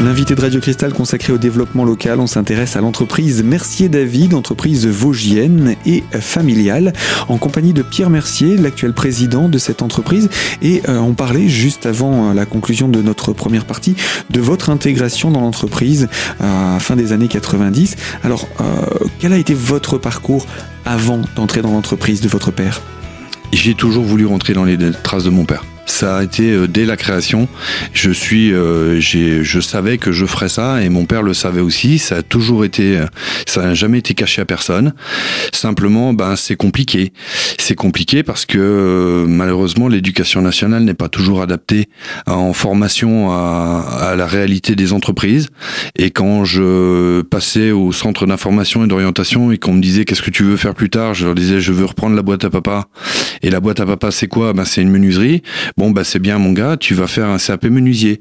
L'invité 0.00 0.34
de 0.34 0.40
Radio 0.40 0.60
Cristal 0.60 0.94
consacré 0.94 1.30
au 1.30 1.36
développement 1.36 1.84
local, 1.84 2.20
on 2.20 2.26
s'intéresse 2.26 2.74
à 2.74 2.80
l'entreprise 2.80 3.44
Mercier 3.44 3.90
David, 3.90 4.32
entreprise 4.32 4.86
vosgienne 4.86 5.76
et 5.84 6.02
familiale, 6.20 6.94
en 7.28 7.36
compagnie 7.36 7.74
de 7.74 7.82
Pierre 7.82 8.08
Mercier, 8.08 8.56
l'actuel 8.56 8.94
président 8.94 9.50
de 9.50 9.58
cette 9.58 9.82
entreprise. 9.82 10.30
Et 10.62 10.80
euh, 10.88 10.98
on 11.00 11.12
parlait 11.12 11.48
juste 11.48 11.84
avant 11.84 12.30
euh, 12.30 12.34
la 12.34 12.46
conclusion 12.46 12.88
de 12.88 13.02
notre 13.02 13.34
première 13.34 13.66
partie 13.66 13.94
de 14.30 14.40
votre 14.40 14.70
intégration 14.70 15.30
dans 15.30 15.42
l'entreprise 15.42 16.08
euh, 16.40 16.78
fin 16.78 16.96
des 16.96 17.12
années 17.12 17.28
90. 17.28 17.96
Alors, 18.24 18.48
quel 19.18 19.34
a 19.34 19.36
été 19.36 19.52
votre 19.52 19.98
parcours 19.98 20.46
avant 20.86 21.20
d'entrer 21.36 21.60
dans 21.60 21.72
l'entreprise 21.72 22.22
de 22.22 22.28
votre 22.28 22.50
père? 22.50 22.80
J'ai 23.52 23.74
toujours 23.74 24.04
voulu 24.04 24.24
rentrer 24.24 24.54
dans 24.54 24.64
les 24.64 24.78
traces 25.02 25.24
de 25.24 25.30
mon 25.30 25.44
père. 25.44 25.62
Ça 25.90 26.18
a 26.18 26.22
été 26.22 26.52
euh, 26.52 26.68
dès 26.68 26.86
la 26.86 26.96
création. 26.96 27.48
Je 27.92 28.12
suis, 28.12 28.54
euh, 28.54 29.00
je 29.00 29.60
savais 29.60 29.98
que 29.98 30.12
je 30.12 30.24
ferais 30.24 30.48
ça 30.48 30.82
et 30.82 30.88
mon 30.88 31.04
père 31.04 31.22
le 31.22 31.34
savait 31.34 31.60
aussi. 31.60 31.98
Ça 31.98 32.18
a 32.18 32.22
toujours 32.22 32.64
été, 32.64 32.96
euh, 32.96 33.06
ça 33.46 33.62
n'a 33.62 33.74
jamais 33.74 33.98
été 33.98 34.14
caché 34.14 34.40
à 34.40 34.44
personne. 34.44 34.94
Simplement, 35.52 36.14
ben 36.14 36.36
c'est 36.36 36.54
compliqué. 36.54 37.12
C'est 37.58 37.74
compliqué 37.74 38.22
parce 38.22 38.46
que 38.46 39.26
malheureusement 39.28 39.88
l'éducation 39.88 40.40
nationale 40.42 40.84
n'est 40.84 40.94
pas 40.94 41.08
toujours 41.08 41.42
adaptée 41.42 41.88
en 42.26 42.52
formation 42.52 43.32
à, 43.32 43.84
à 44.00 44.16
la 44.16 44.26
réalité 44.26 44.76
des 44.76 44.92
entreprises. 44.92 45.48
Et 45.96 46.12
quand 46.12 46.44
je 46.44 47.22
passais 47.22 47.72
au 47.72 47.90
centre 47.90 48.26
d'information 48.26 48.84
et 48.84 48.86
d'orientation 48.86 49.50
et 49.50 49.58
qu'on 49.58 49.74
me 49.74 49.82
disait 49.82 50.04
qu'est-ce 50.04 50.22
que 50.22 50.30
tu 50.30 50.44
veux 50.44 50.56
faire 50.56 50.74
plus 50.74 50.88
tard, 50.88 51.14
je 51.14 51.26
leur 51.26 51.34
disais 51.34 51.60
je 51.60 51.72
veux 51.72 51.84
reprendre 51.84 52.14
la 52.14 52.22
boîte 52.22 52.44
à 52.44 52.50
papa. 52.50 52.86
Et 53.42 53.50
la 53.50 53.58
boîte 53.58 53.80
à 53.80 53.86
papa 53.86 54.12
c'est 54.12 54.28
quoi? 54.28 54.52
Ben 54.52 54.64
c'est 54.64 54.82
une 54.82 54.90
menuiserie. 54.90 55.42
Bon, 55.80 55.92
bah, 55.92 56.04
c'est 56.04 56.18
bien, 56.18 56.38
mon 56.38 56.52
gars, 56.52 56.76
tu 56.76 56.92
vas 56.92 57.06
faire 57.06 57.28
un 57.28 57.38
CAP 57.38 57.64
menuisier. 57.64 58.20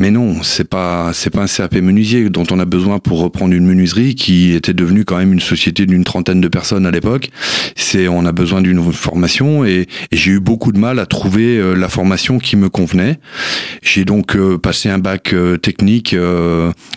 Mais 0.00 0.10
non, 0.10 0.42
c'est 0.42 0.64
pas 0.64 1.10
c'est 1.12 1.28
pas 1.28 1.42
un 1.42 1.46
CAP 1.46 1.74
menuisier 1.74 2.30
dont 2.30 2.46
on 2.50 2.58
a 2.58 2.64
besoin 2.64 2.98
pour 2.98 3.20
reprendre 3.20 3.52
une 3.52 3.66
menuiserie 3.66 4.14
qui 4.14 4.54
était 4.54 4.72
devenue 4.72 5.04
quand 5.04 5.18
même 5.18 5.34
une 5.34 5.40
société 5.40 5.84
d'une 5.84 6.04
trentaine 6.04 6.40
de 6.40 6.48
personnes 6.48 6.86
à 6.86 6.90
l'époque. 6.90 7.28
C'est 7.76 8.08
on 8.08 8.24
a 8.24 8.32
besoin 8.32 8.62
d'une 8.62 8.94
formation 8.94 9.66
et, 9.66 9.86
j'ai 10.10 10.30
eu 10.32 10.40
beaucoup 10.40 10.72
de 10.72 10.78
mal 10.78 10.98
à 11.00 11.06
trouver 11.06 11.58
euh, 11.58 11.74
la 11.74 11.90
formation 11.90 12.38
qui 12.38 12.56
me 12.56 12.70
convenait. 12.70 13.18
J'ai 13.82 14.06
donc 14.06 14.36
euh, 14.36 14.56
passé 14.56 14.88
un 14.88 14.98
bac 14.98 15.34
euh, 15.34 15.58
technique 15.58 16.16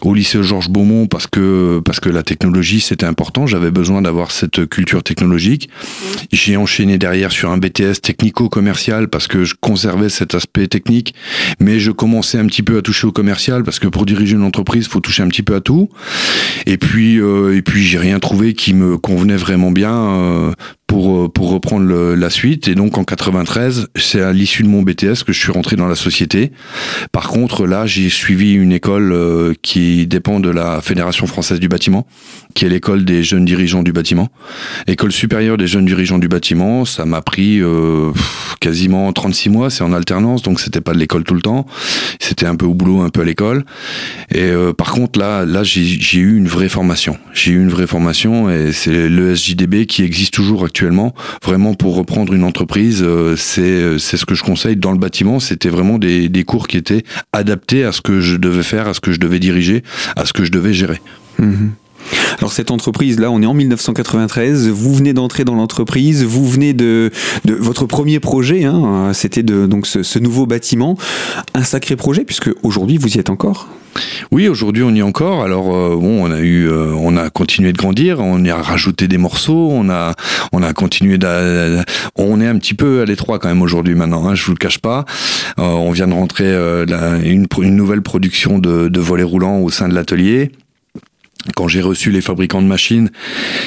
au 0.01 0.13
lycée 0.13 0.41
Georges 0.41 0.69
Beaumont 0.69 1.07
parce 1.07 1.27
que 1.27 1.81
parce 1.83 1.99
que 1.99 2.07
la 2.07 2.23
technologie 2.23 2.79
c'était 2.79 3.05
important. 3.05 3.47
J'avais 3.47 3.71
besoin 3.71 4.01
d'avoir 4.01 4.31
cette 4.31 4.65
culture 4.69 5.03
technologique. 5.03 5.69
J'ai 6.31 6.55
enchaîné 6.55 6.97
derrière 6.97 7.33
sur 7.33 7.51
un 7.51 7.57
BTS 7.57 7.99
technico-commercial 8.01 9.09
parce 9.09 9.27
que 9.27 9.43
je 9.43 9.55
conservais 9.59 10.07
cet 10.07 10.35
aspect 10.35 10.67
technique, 10.67 11.13
mais 11.59 11.79
je 11.79 11.91
commençais 11.91 12.37
un 12.37 12.45
petit 12.45 12.63
peu 12.63 12.77
à 12.77 12.81
toucher 12.81 12.92
au 13.03 13.11
commercial 13.11 13.63
parce 13.63 13.79
que 13.79 13.87
pour 13.87 14.05
diriger 14.05 14.35
une 14.35 14.43
entreprise, 14.43 14.87
faut 14.87 14.99
toucher 14.99 15.23
un 15.23 15.27
petit 15.27 15.43
peu 15.43 15.55
à 15.55 15.61
tout. 15.61 15.89
Et 16.65 16.77
puis, 16.77 17.19
euh, 17.19 17.55
et 17.55 17.61
puis, 17.61 17.83
j'ai 17.83 17.97
rien 17.97 18.19
trouvé 18.19 18.53
qui 18.53 18.73
me 18.73 18.97
convenait 18.97 19.37
vraiment 19.37 19.71
bien. 19.71 19.93
Euh, 19.93 20.51
pour, 20.85 21.17
euh, 21.17 21.29
pour 21.29 21.49
reprendre 21.49 21.87
prendre 21.87 22.13
la 22.13 22.29
suite. 22.29 22.67
Et 22.67 22.75
donc 22.75 22.99
en 22.99 23.03
93, 23.03 23.87
c'est 23.95 24.21
à 24.21 24.31
l'issue 24.31 24.61
de 24.61 24.67
mon 24.67 24.83
BTS 24.83 25.23
que 25.25 25.33
je 25.33 25.39
suis 25.39 25.51
rentré 25.51 25.75
dans 25.75 25.87
la 25.87 25.95
société. 25.95 26.51
Par 27.11 27.29
contre, 27.29 27.65
là, 27.65 27.87
j'ai 27.87 28.09
suivi 28.09 28.53
une 28.53 28.73
école 28.73 29.55
qui 29.63 30.05
dépend 30.05 30.39
de 30.39 30.49
la 30.49 30.81
Fédération 30.81 31.25
française 31.25 31.59
du 31.59 31.67
bâtiment, 31.67 32.05
qui 32.53 32.65
est 32.65 32.69
l'école 32.69 33.05
des 33.05 33.23
jeunes 33.23 33.45
dirigeants 33.45 33.81
du 33.81 33.93
bâtiment. 33.93 34.27
École 34.85 35.13
supérieure 35.13 35.57
des 35.57 35.67
jeunes 35.67 35.85
dirigeants 35.85 36.19
du 36.19 36.27
bâtiment, 36.27 36.85
ça 36.85 37.05
m'a 37.05 37.21
pris 37.21 37.61
quasiment 38.59 39.11
36 39.11 39.49
mois, 39.49 39.69
c'est 39.69 39.83
en 39.83 39.93
alternance, 39.93 40.43
donc 40.43 40.59
c'était 40.59 40.81
pas 40.81 40.93
de 40.93 40.99
l'école 40.99 41.23
tout 41.23 41.33
le 41.33 41.41
temps. 41.41 41.65
C'était 42.19 42.45
un 42.45 42.55
peu 42.55 42.65
boulot, 42.73 43.01
un 43.01 43.09
peu 43.09 43.21
à 43.21 43.23
l'école. 43.23 43.65
Et 44.31 44.41
euh, 44.41 44.73
par 44.73 44.91
contre, 44.91 45.19
là, 45.19 45.45
là 45.45 45.63
j'ai 45.63 46.19
eu 46.19 46.37
une 46.37 46.47
vraie 46.47 46.69
formation. 46.69 47.17
J'ai 47.33 47.51
eu 47.51 47.61
une 47.61 47.69
vraie 47.69 47.87
formation 47.87 48.49
et 48.49 48.71
c'est 48.71 49.09
le 49.09 49.35
SJDB 49.35 49.85
qui 49.85 50.03
existe 50.03 50.33
toujours 50.33 50.65
actuellement. 50.65 51.13
Vraiment, 51.43 51.73
pour 51.73 51.95
reprendre 51.95 52.33
une 52.33 52.43
entreprise, 52.43 53.01
euh, 53.03 53.35
c'est 53.35 53.99
c'est 53.99 54.17
ce 54.17 54.25
que 54.25 54.35
je 54.35 54.43
conseille 54.43 54.75
dans 54.75 54.91
le 54.91 54.97
bâtiment. 54.97 55.39
C'était 55.39 55.69
vraiment 55.69 55.97
des, 55.97 56.29
des 56.29 56.43
cours 56.43 56.67
qui 56.67 56.77
étaient 56.77 57.03
adaptés 57.31 57.83
à 57.83 57.91
ce 57.91 58.01
que 58.01 58.19
je 58.19 58.37
devais 58.37 58.63
faire, 58.63 58.87
à 58.87 58.93
ce 58.93 58.99
que 58.99 59.11
je 59.11 59.19
devais 59.19 59.39
diriger, 59.39 59.83
à 60.15 60.25
ce 60.25 60.33
que 60.33 60.43
je 60.43 60.51
devais 60.51 60.73
gérer. 60.73 61.01
Mmh. 61.39 61.69
Alors 62.39 62.51
cette 62.51 62.71
entreprise 62.71 63.19
là, 63.19 63.31
on 63.31 63.41
est 63.41 63.45
en 63.45 63.53
1993. 63.53 64.69
Vous 64.69 64.93
venez 64.93 65.13
d'entrer 65.13 65.45
dans 65.45 65.55
l'entreprise, 65.55 66.23
vous 66.23 66.47
venez 66.47 66.73
de, 66.73 67.11
votre 67.45 67.85
premier 67.85 68.19
projet. 68.19 68.63
Hein, 68.65 69.11
C'était 69.13 69.43
donc 69.43 69.87
ce, 69.87 70.19
nouveau 70.19 70.45
bâtiment, 70.45 70.97
un 71.53 71.63
sacré 71.63 71.95
projet 71.95 72.23
puisque 72.23 72.49
aujourd'hui 72.63 72.97
vous 72.97 73.15
y 73.15 73.19
êtes 73.19 73.29
encore? 73.29 73.67
Oui, 74.31 74.47
aujourd'hui 74.47 74.81
on 74.81 74.91
y 74.93 74.99
est 74.99 75.03
encore. 75.03 75.43
Alors 75.43 75.75
euh, 75.75 75.95
bon, 75.95 76.25
on 76.25 76.31
a 76.31 76.39
eu, 76.39 76.67
euh, 76.67 76.93
on 76.97 77.15
a 77.15 77.29
continué 77.29 77.73
de 77.73 77.77
grandir, 77.77 78.19
on 78.19 78.43
y 78.43 78.49
a 78.49 78.57
rajouté 78.57 79.07
des 79.07 79.19
morceaux, 79.19 79.69
on 79.71 79.89
a, 79.89 80.13
on 80.51 80.63
a 80.63 80.73
continué 80.73 81.19
on 82.15 82.41
est 82.41 82.47
un 82.47 82.57
petit 82.57 82.73
peu 82.73 83.01
à 83.01 83.05
l'étroit 83.05 83.39
quand 83.39 83.49
même 83.49 83.61
aujourd'hui 83.61 83.95
maintenant. 83.95 84.27
Hein, 84.27 84.35
je 84.35 84.43
vous 84.45 84.51
le 84.51 84.57
cache 84.57 84.79
pas. 84.79 85.05
Euh, 85.59 85.63
on 85.63 85.91
vient 85.91 86.07
de 86.07 86.13
rentrer 86.13 86.51
une, 87.23 87.47
nouvelle 87.75 88.01
production 88.01 88.57
de, 88.57 88.87
de 88.87 88.99
volets 88.99 89.23
roulants 89.23 89.59
au 89.59 89.69
sein 89.69 89.87
de 89.87 89.93
l'atelier 89.93 90.51
quand 91.55 91.67
j'ai 91.67 91.81
reçu 91.81 92.11
les 92.11 92.21
fabricants 92.21 92.61
de 92.61 92.67
machines 92.67 93.09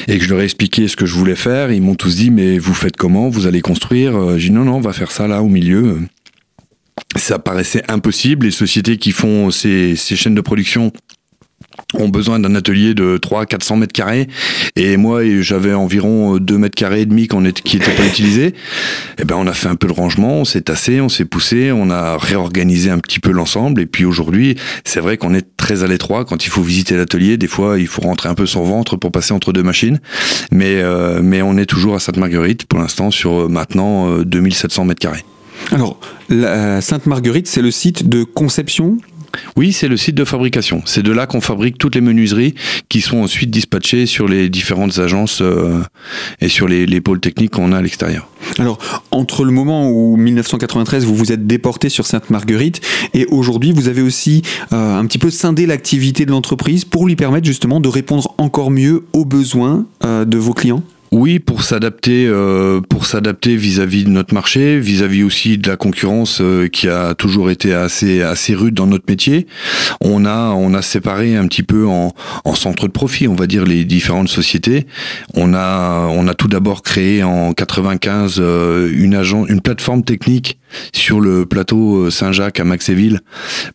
et 0.07 0.17
que 0.17 0.23
je 0.23 0.29
leur 0.29 0.41
ai 0.41 0.43
expliqué 0.43 0.87
ce 0.87 0.95
que 0.95 1.05
je 1.05 1.15
voulais 1.15 1.35
faire, 1.35 1.71
ils 1.71 1.81
m'ont 1.81 1.95
tous 1.95 2.15
dit 2.15 2.31
mais 2.31 2.57
vous 2.57 2.73
faites 2.73 2.97
comment? 2.97 3.29
Vous 3.29 3.47
allez 3.47 3.61
construire? 3.61 4.37
J'ai 4.37 4.49
dit 4.49 4.55
non 4.55 4.65
non, 4.65 4.75
on 4.75 4.81
va 4.81 4.93
faire 4.93 5.11
ça 5.11 5.27
là 5.27 5.41
au 5.41 5.47
milieu. 5.47 5.99
Ça 7.15 7.39
paraissait 7.39 7.83
impossible. 7.89 8.45
Les 8.47 8.51
sociétés 8.51 8.97
qui 8.97 9.11
font 9.11 9.51
ces, 9.51 9.95
ces 9.95 10.15
chaînes 10.15 10.35
de 10.35 10.41
production 10.41 10.91
ont 11.93 12.09
besoin 12.09 12.39
d'un 12.39 12.55
atelier 12.55 12.93
de 12.93 13.17
3 13.17 13.45
400 13.45 13.77
mètres 13.77 13.93
carrés. 13.93 14.27
Et 14.75 14.97
moi 14.97 15.21
j'avais 15.41 15.73
environ 15.73 16.37
2 16.37 16.57
mètres 16.57 16.75
carrés 16.75 17.01
et 17.01 17.05
demi 17.05 17.27
qui 17.27 17.37
n'était 17.37 17.91
pas 17.91 18.05
utilisé 18.07 18.47
et 18.47 18.53
eh 19.19 19.25
ben 19.25 19.35
on 19.37 19.47
a 19.47 19.53
fait 19.53 19.67
un 19.67 19.75
peu 19.75 19.87
de 19.87 19.93
rangement 19.93 20.41
on 20.41 20.45
s'est 20.45 20.61
tassé 20.61 21.01
on 21.01 21.09
s'est 21.09 21.25
poussé 21.25 21.71
on 21.71 21.89
a 21.89 22.17
réorganisé 22.17 22.89
un 22.89 22.99
petit 22.99 23.19
peu 23.19 23.31
l'ensemble. 23.31 23.81
Et 23.81 23.85
puis 23.85 24.05
aujourd'hui 24.05 24.55
c'est 24.83 24.99
vrai 24.99 25.17
qu'on 25.17 25.33
est 25.33 25.45
très 25.57 25.83
à 25.83 25.87
l'étroit. 25.87 26.25
Quand 26.25 26.45
il 26.45 26.49
faut 26.49 26.61
visiter 26.61 26.95
l'atelier 26.95 27.37
des 27.37 27.47
fois 27.47 27.79
il 27.79 27.87
faut 27.87 28.01
rentrer 28.01 28.29
un 28.29 28.35
peu 28.35 28.45
son 28.45 28.63
ventre 28.63 28.97
pour 28.97 29.11
passer 29.11 29.33
entre 29.33 29.53
deux 29.53 29.63
machines. 29.63 29.99
Mais 30.51 30.81
euh, 30.81 31.21
mais 31.23 31.41
on 31.41 31.57
est 31.57 31.65
toujours 31.65 31.95
à 31.95 31.99
Sainte-Marguerite 31.99 32.65
pour 32.65 32.79
l'instant 32.79 33.11
sur 33.11 33.41
euh, 33.41 33.47
maintenant 33.47 34.19
2700 34.19 34.81
euh, 34.81 34.85
mètres 34.85 34.99
carrés. 34.99 35.23
Alors, 35.71 35.99
Sainte-Marguerite, 36.29 37.47
c'est 37.47 37.61
le 37.61 37.71
site 37.71 38.07
de 38.07 38.23
conception? 38.23 38.97
Oui, 39.55 39.73
c'est 39.73 39.87
le 39.87 39.97
site 39.97 40.15
de 40.15 40.25
fabrication. 40.25 40.81
C'est 40.85 41.03
de 41.03 41.11
là 41.11 41.27
qu'on 41.27 41.41
fabrique 41.41 41.77
toutes 41.77 41.95
les 41.95 42.01
menuiseries 42.01 42.55
qui 42.89 43.01
sont 43.01 43.17
ensuite 43.17 43.49
dispatchées 43.49 44.05
sur 44.05 44.27
les 44.27 44.49
différentes 44.49 44.99
agences 44.99 45.41
euh, 45.41 45.81
et 46.41 46.49
sur 46.49 46.67
les, 46.67 46.85
les, 46.85 47.01
pôles 47.01 47.19
techniques 47.19 47.51
qu'on 47.51 47.71
a 47.71 47.77
à 47.77 47.81
l'extérieur. 47.81 48.27
Alors, 48.59 48.79
entre 49.11 49.43
le 49.43 49.51
moment 49.51 49.89
où 49.89 50.15
1993 50.17 51.05
vous 51.05 51.15
vous 51.15 51.31
êtes 51.31 51.47
déporté 51.47 51.89
sur 51.89 52.05
Sainte-Marguerite 52.05 52.81
et 53.13 53.25
aujourd'hui 53.27 53.71
vous 53.71 53.87
avez 53.87 54.01
aussi 54.01 54.41
euh, 54.73 54.97
un 54.97 55.05
petit 55.05 55.17
peu 55.17 55.29
scindé 55.29 55.65
l'activité 55.65 56.25
de 56.25 56.31
l'entreprise 56.31 56.85
pour 56.85 57.07
lui 57.07 57.15
permettre 57.15 57.45
justement 57.45 57.79
de 57.79 57.89
répondre 57.89 58.33
encore 58.37 58.71
mieux 58.71 59.05
aux 59.13 59.25
besoins 59.25 59.85
euh, 60.03 60.25
de 60.25 60.37
vos 60.37 60.53
clients? 60.53 60.83
Oui, 61.11 61.39
pour 61.39 61.63
s'adapter, 61.63 62.27
euh, 62.27 62.81
pour 62.81 63.05
s'adapter 63.05 63.55
vis-à-vis 63.55 64.03
de 64.03 64.09
notre 64.09 64.33
marché, 64.33 64.79
vis-à-vis 64.79 65.23
aussi 65.23 65.57
de 65.57 65.69
la 65.69 65.77
concurrence 65.77 66.39
euh, 66.41 66.67
qui 66.67 66.89
a 66.89 67.13
toujours 67.15 67.49
été 67.49 67.73
assez 67.73 68.21
assez 68.21 68.53
rude 68.53 68.73
dans 68.73 68.87
notre 68.87 69.05
métier. 69.07 69.47
On 70.01 70.25
a 70.25 70.51
on 70.51 70.73
a 70.73 70.81
séparé 70.81 71.35
un 71.35 71.47
petit 71.47 71.63
peu 71.63 71.87
en, 71.87 72.13
en 72.43 72.55
centre 72.55 72.87
de 72.87 72.91
profit, 72.91 73.27
on 73.27 73.35
va 73.35 73.47
dire 73.47 73.63
les 73.63 73.85
différentes 73.85 74.27
sociétés. 74.27 74.85
On 75.33 75.53
a 75.53 76.07
on 76.09 76.27
a 76.27 76.33
tout 76.33 76.49
d'abord 76.49 76.83
créé 76.83 77.23
en 77.23 77.53
95 77.53 78.37
euh, 78.39 78.91
une 78.93 79.15
agence, 79.15 79.47
une 79.49 79.61
plateforme 79.61 80.03
technique 80.03 80.59
sur 80.93 81.19
le 81.19 81.45
plateau 81.45 82.05
euh, 82.05 82.09
Saint-Jacques 82.09 82.59
à 82.59 82.63
Maxéville 82.63 83.21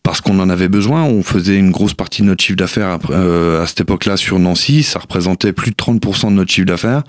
parce 0.02 0.20
qu'on 0.20 0.38
en 0.40 0.50
avait 0.50 0.68
besoin. 0.68 1.02
On 1.02 1.22
faisait 1.22 1.56
une 1.56 1.70
grosse 1.70 1.94
partie 1.94 2.22
de 2.22 2.26
notre 2.26 2.42
chiffre 2.42 2.56
d'affaires 2.56 2.98
euh, 3.10 3.62
à 3.62 3.66
cette 3.66 3.80
époque-là 3.80 4.16
sur 4.16 4.38
Nancy. 4.38 4.82
Ça 4.82 4.98
représentait 4.98 5.52
plus 5.52 5.70
de 5.70 5.76
30% 5.76 6.28
de 6.28 6.32
notre 6.32 6.50
chiffre 6.50 6.66
d'affaires. 6.66 7.02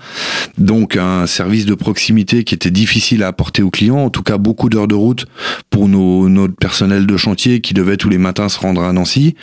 Donc 0.58 0.96
un 0.96 1.26
service 1.26 1.66
de 1.66 1.74
proximité 1.74 2.44
qui 2.44 2.54
était 2.54 2.70
difficile 2.70 3.22
à 3.22 3.28
apporter 3.28 3.62
aux 3.62 3.70
clients, 3.70 3.98
en 3.98 4.10
tout 4.10 4.22
cas 4.22 4.38
beaucoup 4.38 4.68
d'heures 4.68 4.88
de 4.88 4.94
route 4.94 5.26
pour 5.70 5.88
nos, 5.88 6.28
notre 6.28 6.54
personnel 6.54 7.06
de 7.06 7.16
chantier 7.16 7.60
qui 7.60 7.74
devait 7.74 7.96
tous 7.96 8.08
les 8.08 8.18
matins 8.18 8.48
se 8.48 8.58
rendre 8.58 8.82
à 8.82 8.92
Nancy, 8.92 9.34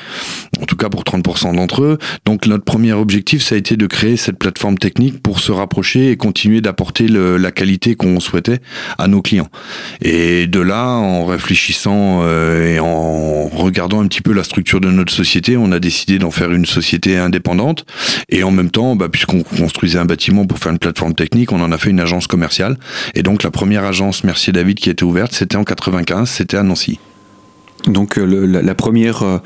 en 0.61 0.65
tout 0.65 0.75
cas 0.75 0.89
pour 0.89 1.03
30% 1.03 1.55
d'entre 1.55 1.83
eux. 1.83 1.97
Donc 2.25 2.47
notre 2.47 2.63
premier 2.63 2.93
objectif, 2.93 3.43
ça 3.43 3.55
a 3.55 3.57
été 3.57 3.77
de 3.77 3.87
créer 3.87 4.17
cette 4.17 4.37
plateforme 4.37 4.77
technique 4.77 5.21
pour 5.21 5.39
se 5.39 5.51
rapprocher 5.51 6.11
et 6.11 6.17
continuer 6.17 6.61
d'apporter 6.61 7.07
la 7.07 7.51
qualité 7.51 7.95
qu'on 7.95 8.19
souhaitait 8.19 8.59
à 8.97 9.07
nos 9.07 9.21
clients. 9.21 9.49
Et 10.01 10.30
de 10.47 10.59
là, 10.59 10.87
en 10.87 11.25
réfléchissant 11.25 12.21
euh, 12.23 12.75
et 12.75 12.79
en 12.79 13.47
regardant 13.47 14.01
un 14.01 14.07
petit 14.07 14.21
peu 14.21 14.33
la 14.33 14.43
structure 14.43 14.81
de 14.81 14.89
notre 14.89 15.13
société, 15.13 15.57
on 15.57 15.71
a 15.71 15.79
décidé 15.79 16.19
d'en 16.19 16.31
faire 16.31 16.51
une 16.51 16.65
société 16.65 17.17
indépendante. 17.17 17.85
Et 18.29 18.43
en 18.43 18.51
même 18.51 18.69
temps, 18.69 18.95
bah, 18.95 19.09
puisqu'on 19.09 19.43
construisait 19.43 19.99
un 19.99 20.05
bâtiment 20.05 20.45
pour 20.45 20.57
faire 20.59 20.71
une 20.71 20.79
plateforme 20.79 21.13
technique, 21.13 21.51
on 21.51 21.61
en 21.61 21.71
a 21.71 21.77
fait 21.77 21.89
une 21.89 21.99
agence 21.99 22.27
commerciale. 22.27 22.77
Et 23.15 23.23
donc 23.23 23.43
la 23.43 23.51
première 23.51 23.83
agence 23.83 24.23
Mercier 24.23 24.53
David 24.53 24.77
qui 24.77 24.89
a 24.89 24.93
été 24.93 25.03
ouverte, 25.03 25.33
c'était 25.33 25.57
en 25.57 25.63
95, 25.63 26.29
c'était 26.29 26.57
à 26.57 26.63
Nancy. 26.63 26.99
Donc 27.87 28.17
euh, 28.17 28.25
le, 28.25 28.45
la, 28.45 28.75
première, 28.75 29.23
euh, 29.23 29.37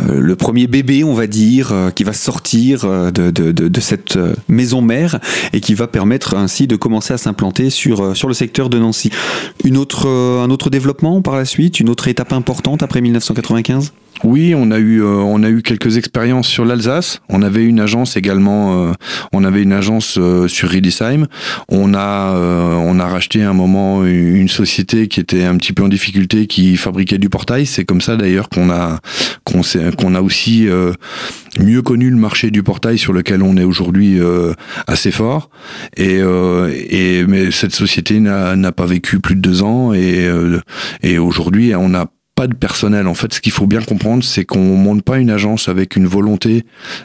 euh, 0.00 0.20
le 0.20 0.36
premier 0.36 0.66
bébé, 0.66 1.04
on 1.04 1.14
va 1.14 1.26
dire, 1.26 1.72
qui 1.94 2.04
va 2.04 2.12
sortir 2.12 2.86
de, 2.86 3.30
de, 3.30 3.52
de, 3.52 3.68
de, 3.68 3.80
cette 3.80 4.18
maison 4.48 4.82
mère 4.82 5.18
et 5.52 5.60
qui 5.60 5.74
va 5.74 5.86
permettre 5.86 6.36
ainsi 6.36 6.66
de 6.66 6.76
commencer 6.76 7.14
à 7.14 7.18
s'implanter 7.18 7.70
sur, 7.70 8.16
sur 8.16 8.28
le 8.28 8.34
secteur 8.34 8.68
de 8.68 8.78
Nancy. 8.78 9.10
Une 9.64 9.76
autre, 9.76 10.08
un 10.08 10.50
autre 10.50 10.70
développement 10.70 11.22
par 11.22 11.36
la 11.36 11.44
suite, 11.44 11.80
une 11.80 11.88
autre 11.88 12.08
étape 12.08 12.32
importante 12.32 12.82
après 12.82 13.00
1995 13.00 13.92
oui, 14.22 14.54
on 14.54 14.70
a 14.70 14.78
eu 14.78 15.02
euh, 15.02 15.16
on 15.16 15.42
a 15.42 15.48
eu 15.48 15.62
quelques 15.62 15.96
expériences 15.96 16.46
sur 16.46 16.64
l'Alsace. 16.64 17.20
On 17.28 17.42
avait 17.42 17.64
une 17.64 17.80
agence 17.80 18.16
également. 18.16 18.90
Euh, 18.90 18.92
on 19.32 19.44
avait 19.44 19.62
une 19.62 19.72
agence 19.72 20.18
euh, 20.18 20.46
sur 20.46 20.68
Riedisheim. 20.68 21.26
On 21.70 21.94
a 21.94 22.34
on 22.34 22.98
a 22.98 23.06
racheté 23.06 23.42
à 23.42 23.50
un 23.50 23.54
moment 23.54 24.04
une 24.04 24.48
société 24.48 25.08
qui 25.08 25.20
était 25.20 25.44
un 25.44 25.56
petit 25.56 25.72
peu 25.72 25.84
en 25.84 25.88
difficulté, 25.88 26.46
qui 26.46 26.76
fabriquait 26.76 27.18
du 27.18 27.30
portail. 27.30 27.64
C'est 27.64 27.84
comme 27.84 28.00
ça 28.00 28.16
d'ailleurs 28.16 28.48
qu'on 28.48 28.70
a 28.70 29.00
qu'on 29.44 29.62
qu'on 29.96 30.14
a 30.14 30.20
aussi 30.20 30.68
mieux 31.58 31.82
connu 31.82 32.10
le 32.10 32.16
marché 32.16 32.50
du 32.50 32.62
portail 32.62 32.98
sur 32.98 33.12
lequel 33.12 33.42
on 33.42 33.56
est 33.56 33.64
aujourd'hui 33.64 34.18
assez 34.86 35.10
fort. 35.10 35.50
Et, 35.96 36.18
et 36.18 37.24
mais 37.26 37.50
cette 37.50 37.74
société 37.74 38.20
n'a 38.20 38.72
pas 38.72 38.86
vécu 38.86 39.20
plus 39.20 39.34
de 39.34 39.40
deux 39.40 39.62
ans 39.62 39.92
et 39.94 40.28
et 41.02 41.18
aujourd'hui 41.18 41.74
on 41.74 41.94
a 41.94 42.06
de 42.46 42.54
personnel. 42.54 43.06
En 43.06 43.14
fait, 43.14 43.34
ce 43.34 43.40
qu'il 43.40 43.52
faut 43.52 43.66
bien 43.66 43.80
comprendre, 43.80 44.24
c'est 44.24 44.44
qu'on 44.44 44.76
monte 44.76 45.02
pas 45.02 45.18
une 45.18 45.30
agence 45.30 45.68
avec 45.68 45.96
une 45.96 46.06
volonté 46.06 46.64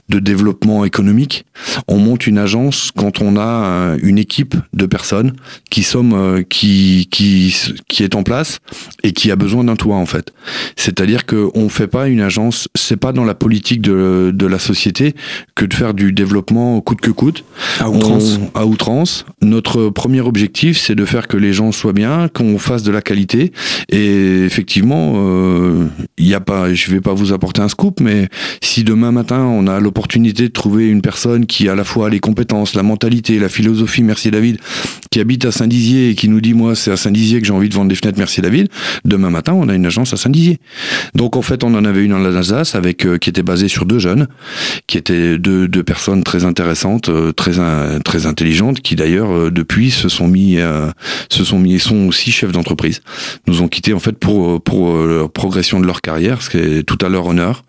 de 0.10 0.20
développement 0.20 0.86
économique. 0.86 1.46
On 1.88 1.98
monte 1.98 2.27
une 2.27 2.38
agence 2.38 2.92
quand 2.96 3.22
on 3.22 3.38
a 3.38 3.42
euh, 3.42 3.98
une 4.01 4.18
équipe 4.18 4.56
de 4.74 4.86
personnes 4.86 5.34
qui 5.70 5.84
sommes 5.84 6.13
euh, 6.13 6.44
qui 6.44 7.08
qui 7.12 7.56
qui 7.88 8.04
est 8.04 8.15
en 8.15 8.24
place 8.24 8.60
et 9.04 9.12
qui 9.12 9.32
a 9.32 9.36
besoin 9.36 9.63
d'un 9.63 9.75
toit 9.75 9.96
en 9.96 10.06
fait. 10.06 10.34
C'est-à-dire 10.75 11.25
que 11.25 11.50
on 11.54 11.70
fait 11.70 11.88
pas 11.88 12.08
une 12.08 12.22
agence, 12.22 12.68
c'est 12.75 12.98
pas 12.98 13.12
dans 13.12 13.25
la 13.25 13.36
politique 13.36 13.82
de, 13.82 14.32
de 14.34 14.46
la 14.46 14.60
société 14.60 15.15
que 15.56 15.65
de 15.65 15.74
faire 15.74 15.94
du 15.94 16.12
développement 16.12 16.82
coûte 16.82 17.01
que 17.01 17.12
coûte. 17.12 17.44
À 17.80 17.89
outrance. 17.89 18.39
à 18.54 18.65
outrance. 18.65 19.25
Notre 19.42 19.89
premier 19.89 20.22
objectif, 20.22 20.80
c'est 20.80 20.96
de 20.96 21.06
faire 21.06 21.27
que 21.27 21.38
les 21.38 21.54
gens 21.54 21.72
soient 21.72 21.94
bien, 21.94 22.27
qu'on 22.27 22.58
fasse 22.58 22.84
de 22.84 22.92
la 22.92 23.01
qualité 23.01 23.51
et 23.89 24.44
effectivement 24.44 25.13
euh, 25.25 25.88
y 26.17 26.34
a 26.34 26.39
pas, 26.39 26.74
je 26.74 26.91
vais 26.91 27.01
pas 27.01 27.13
vous 27.13 27.34
apporter 27.34 27.62
un 27.62 27.70
scoop, 27.70 28.00
mais 28.00 28.29
si 28.62 28.84
demain 28.84 29.12
matin 29.12 29.41
on 29.41 29.67
a 29.67 29.79
l'opportunité 29.79 30.44
de 30.44 30.53
trouver 30.53 30.88
une 30.88 31.01
personne 31.01 31.46
qui 31.46 31.70
a 31.70 31.74
à 31.74 31.75
la 31.75 31.84
fois 31.84 32.10
les 32.10 32.20
compétences, 32.20 32.74
la 32.75 32.84
mentalité, 32.84 33.39
la 33.39 33.50
philosophie, 33.50 34.03
merci 34.03 34.32
David, 34.32 34.58
qui 35.12 35.20
habite 35.20 35.46
à 35.46 35.51
Saint-Dizier 35.51 36.10
et 36.10 36.15
qui 36.15 36.29
nous 36.29 36.41
dit 36.41 36.53
moi 36.53 36.75
c'est 36.75 36.91
à 36.91 36.98
Saint-Dizier 36.98 37.41
que 37.41 37.48
j'ai 37.48 37.53
envie 37.53 37.70
de 37.70 37.75
vendre 37.75 37.89
des 37.89 37.96
fenêtres, 37.96 38.17
merci 38.17 38.41
David. 38.41 38.70
Demain 39.03 39.29
matin 39.29 39.53
on 39.53 39.67
a 39.70 39.75
une 39.75 39.86
agence 39.86 40.13
à 40.13 40.17
Saint-Dizier. 40.17 40.60
Donc 41.15 41.36
en 41.36 41.41
fait 41.41 41.63
on 41.63 41.74
en 41.75 41.86
avait 41.86 42.03
une 42.03 42.13
en 42.13 42.24
Alsace 42.24 42.75
avec 42.75 43.05
qui 43.20 43.29
était 43.29 43.44
basée 43.44 43.67
sur 43.67 43.86
deux 43.86 44.00
jeunes, 44.00 44.27
qui 44.88 44.98
étaient 44.98 45.38
deux, 45.38 45.67
personnes 45.84 46.24
très 46.24 46.46
intéressantes, 46.46 47.10
très 47.36 47.53
très 48.03 48.25
intelligentes, 48.25 48.82
qui 48.82 48.96
d'ailleurs 48.96 49.51
depuis 49.51 49.91
se 49.91 50.10
sont 50.10 50.27
mis 50.27 50.58
se 51.29 51.44
sont 51.44 51.60
mis 51.60 51.79
sont 51.79 52.08
aussi 52.08 52.32
chefs 52.32 52.51
d'entreprise. 52.51 53.01
Nous 53.48 53.62
ont 53.62 53.67
quittés 53.67 53.94
en 53.94 54.00
fait 54.00 54.17
pour 54.17 54.62
pour 54.62 54.96
euh, 55.24 55.27
progression 55.27 55.79
de 55.79 55.86
leur 55.86 56.01
carrière, 56.01 56.41
ce 56.41 56.50
qui 56.50 56.57
est 56.57 56.84
tout 56.84 56.98
à 57.05 57.10
leur 57.10 57.25
honneur. 57.27 57.63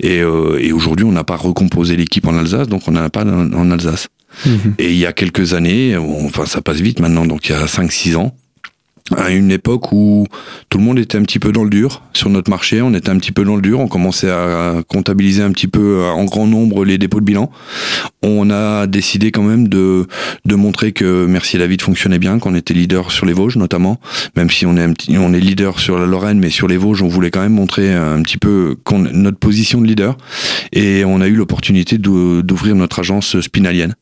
Et, 0.00 0.20
euh, 0.20 0.58
et 0.60 0.72
aujourd'hui, 0.72 1.04
on 1.04 1.12
n'a 1.12 1.24
pas 1.24 1.36
recomposé 1.36 1.96
l'équipe 1.96 2.26
en 2.26 2.36
Alsace, 2.36 2.68
donc 2.68 2.88
on 2.88 2.92
n'en 2.92 3.02
a 3.02 3.10
pas 3.10 3.24
en 3.24 3.70
Alsace. 3.70 4.08
Mhm. 4.46 4.74
Et 4.78 4.90
il 4.90 4.98
y 4.98 5.06
a 5.06 5.12
quelques 5.12 5.54
années, 5.54 5.96
enfin 5.96 6.46
ça 6.46 6.60
passe 6.60 6.80
vite 6.80 7.00
maintenant, 7.00 7.24
donc 7.24 7.48
il 7.48 7.52
y 7.52 7.54
a 7.54 7.66
5-6 7.66 8.16
ans, 8.16 8.34
à 9.14 9.30
une 9.30 9.50
époque 9.50 9.92
où 9.92 10.26
tout 10.70 10.78
le 10.78 10.84
monde 10.84 10.98
était 10.98 11.18
un 11.18 11.22
petit 11.22 11.38
peu 11.38 11.52
dans 11.52 11.62
le 11.62 11.68
dur 11.68 12.02
sur 12.14 12.30
notre 12.30 12.48
marché, 12.48 12.80
on 12.80 12.94
était 12.94 13.10
un 13.10 13.18
petit 13.18 13.32
peu 13.32 13.44
dans 13.44 13.56
le 13.56 13.60
dur, 13.60 13.80
on 13.80 13.86
commençait 13.86 14.30
à 14.30 14.76
comptabiliser 14.88 15.42
un 15.42 15.52
petit 15.52 15.66
peu 15.66 15.98
euh, 15.98 16.08
en 16.08 16.24
grand 16.24 16.46
nombre 16.46 16.86
les 16.86 16.96
dépôts 16.96 17.20
de 17.20 17.26
bilan. 17.26 17.50
On 18.22 18.48
a 18.48 18.86
décidé 18.86 19.30
quand 19.30 19.42
même 19.42 19.68
de, 19.68 20.06
de 20.46 20.54
montrer 20.54 20.92
que 20.92 21.26
Merci 21.26 21.58
David 21.58 21.82
fonctionnait 21.82 22.18
bien, 22.18 22.38
qu'on 22.38 22.54
était 22.54 22.72
leader 22.72 23.10
sur 23.10 23.26
les 23.26 23.34
Vosges 23.34 23.56
notamment, 23.56 24.00
même 24.36 24.48
si 24.48 24.64
on 24.64 24.74
est, 24.78 24.88
on 25.18 25.34
est 25.34 25.40
leader 25.40 25.80
sur 25.80 25.98
la 25.98 26.06
Lorraine, 26.06 26.38
mais 26.38 26.48
sur 26.48 26.66
les 26.66 26.78
Vosges, 26.78 27.02
on 27.02 27.08
voulait 27.08 27.30
quand 27.30 27.42
même 27.42 27.52
montrer 27.52 27.92
un 27.92 28.22
petit 28.22 28.38
peu 28.38 28.76
notre 29.12 29.38
position 29.38 29.82
de 29.82 29.86
leader. 29.86 30.16
Et 30.72 31.04
on 31.04 31.20
a 31.20 31.26
eu 31.26 31.34
l'opportunité 31.34 31.98
d'ouvrir 31.98 32.74
notre 32.74 33.00
agence 33.00 33.38
spinalienne 33.40 33.94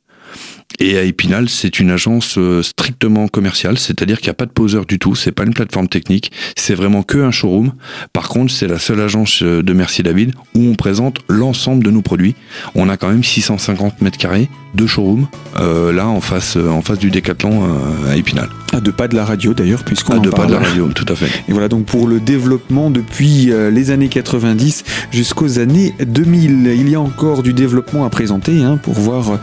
et 0.78 0.98
à 0.98 1.02
Épinal, 1.02 1.48
c'est 1.48 1.80
une 1.80 1.90
agence 1.90 2.36
euh, 2.38 2.62
strictement 2.62 3.28
commerciale, 3.28 3.78
c'est-à-dire 3.78 4.18
qu'il 4.18 4.28
n'y 4.28 4.32
a 4.32 4.34
pas 4.34 4.46
de 4.46 4.50
poseur 4.50 4.86
du 4.86 4.98
tout, 4.98 5.14
c'est 5.14 5.32
pas 5.32 5.44
une 5.44 5.54
plateforme 5.54 5.88
technique, 5.88 6.32
c'est 6.56 6.74
vraiment 6.74 7.02
que 7.02 7.18
un 7.18 7.30
showroom. 7.30 7.72
Par 8.12 8.28
contre, 8.28 8.52
c'est 8.52 8.66
la 8.66 8.78
seule 8.78 9.00
agence 9.00 9.42
euh, 9.42 9.62
de 9.62 9.72
Merci 9.72 10.02
David 10.02 10.34
où 10.54 10.68
on 10.68 10.74
présente 10.74 11.18
l'ensemble 11.28 11.84
de 11.84 11.90
nos 11.90 12.02
produits. 12.02 12.34
On 12.74 12.88
a 12.88 12.96
quand 12.96 13.08
même 13.08 13.24
650 13.24 14.00
mètres 14.02 14.18
carrés 14.18 14.48
de 14.74 14.86
showroom 14.86 15.26
euh, 15.60 15.92
là 15.92 16.08
en 16.08 16.20
face, 16.20 16.56
en 16.56 16.80
face 16.80 16.98
du 16.98 17.10
Décathlon 17.10 17.62
à 18.08 18.16
Épinal. 18.16 18.48
À 18.72 18.80
deux 18.80 18.92
pas 18.92 19.06
de 19.06 19.14
la 19.14 19.24
radio 19.24 19.52
d'ailleurs, 19.52 19.84
puisqu'on 19.84 20.14
à 20.14 20.18
deux 20.18 20.30
pas 20.30 20.46
de 20.46 20.52
la 20.52 20.60
radio, 20.60 20.88
tout 20.94 21.04
à 21.08 21.14
fait. 21.14 21.26
Et 21.48 21.52
voilà 21.52 21.68
donc 21.68 21.84
pour 21.84 22.06
le 22.06 22.20
développement 22.20 22.90
depuis 22.90 23.50
les 23.70 23.90
années 23.90 24.08
90 24.08 24.84
jusqu'aux 25.10 25.58
années 25.58 25.94
2000. 26.00 26.72
Il 26.74 26.88
y 26.88 26.94
a 26.94 27.00
encore 27.00 27.42
du 27.42 27.52
développement 27.52 28.06
à 28.06 28.10
présenter 28.10 28.62
hein, 28.62 28.78
pour 28.82 28.94
voir 28.94 29.38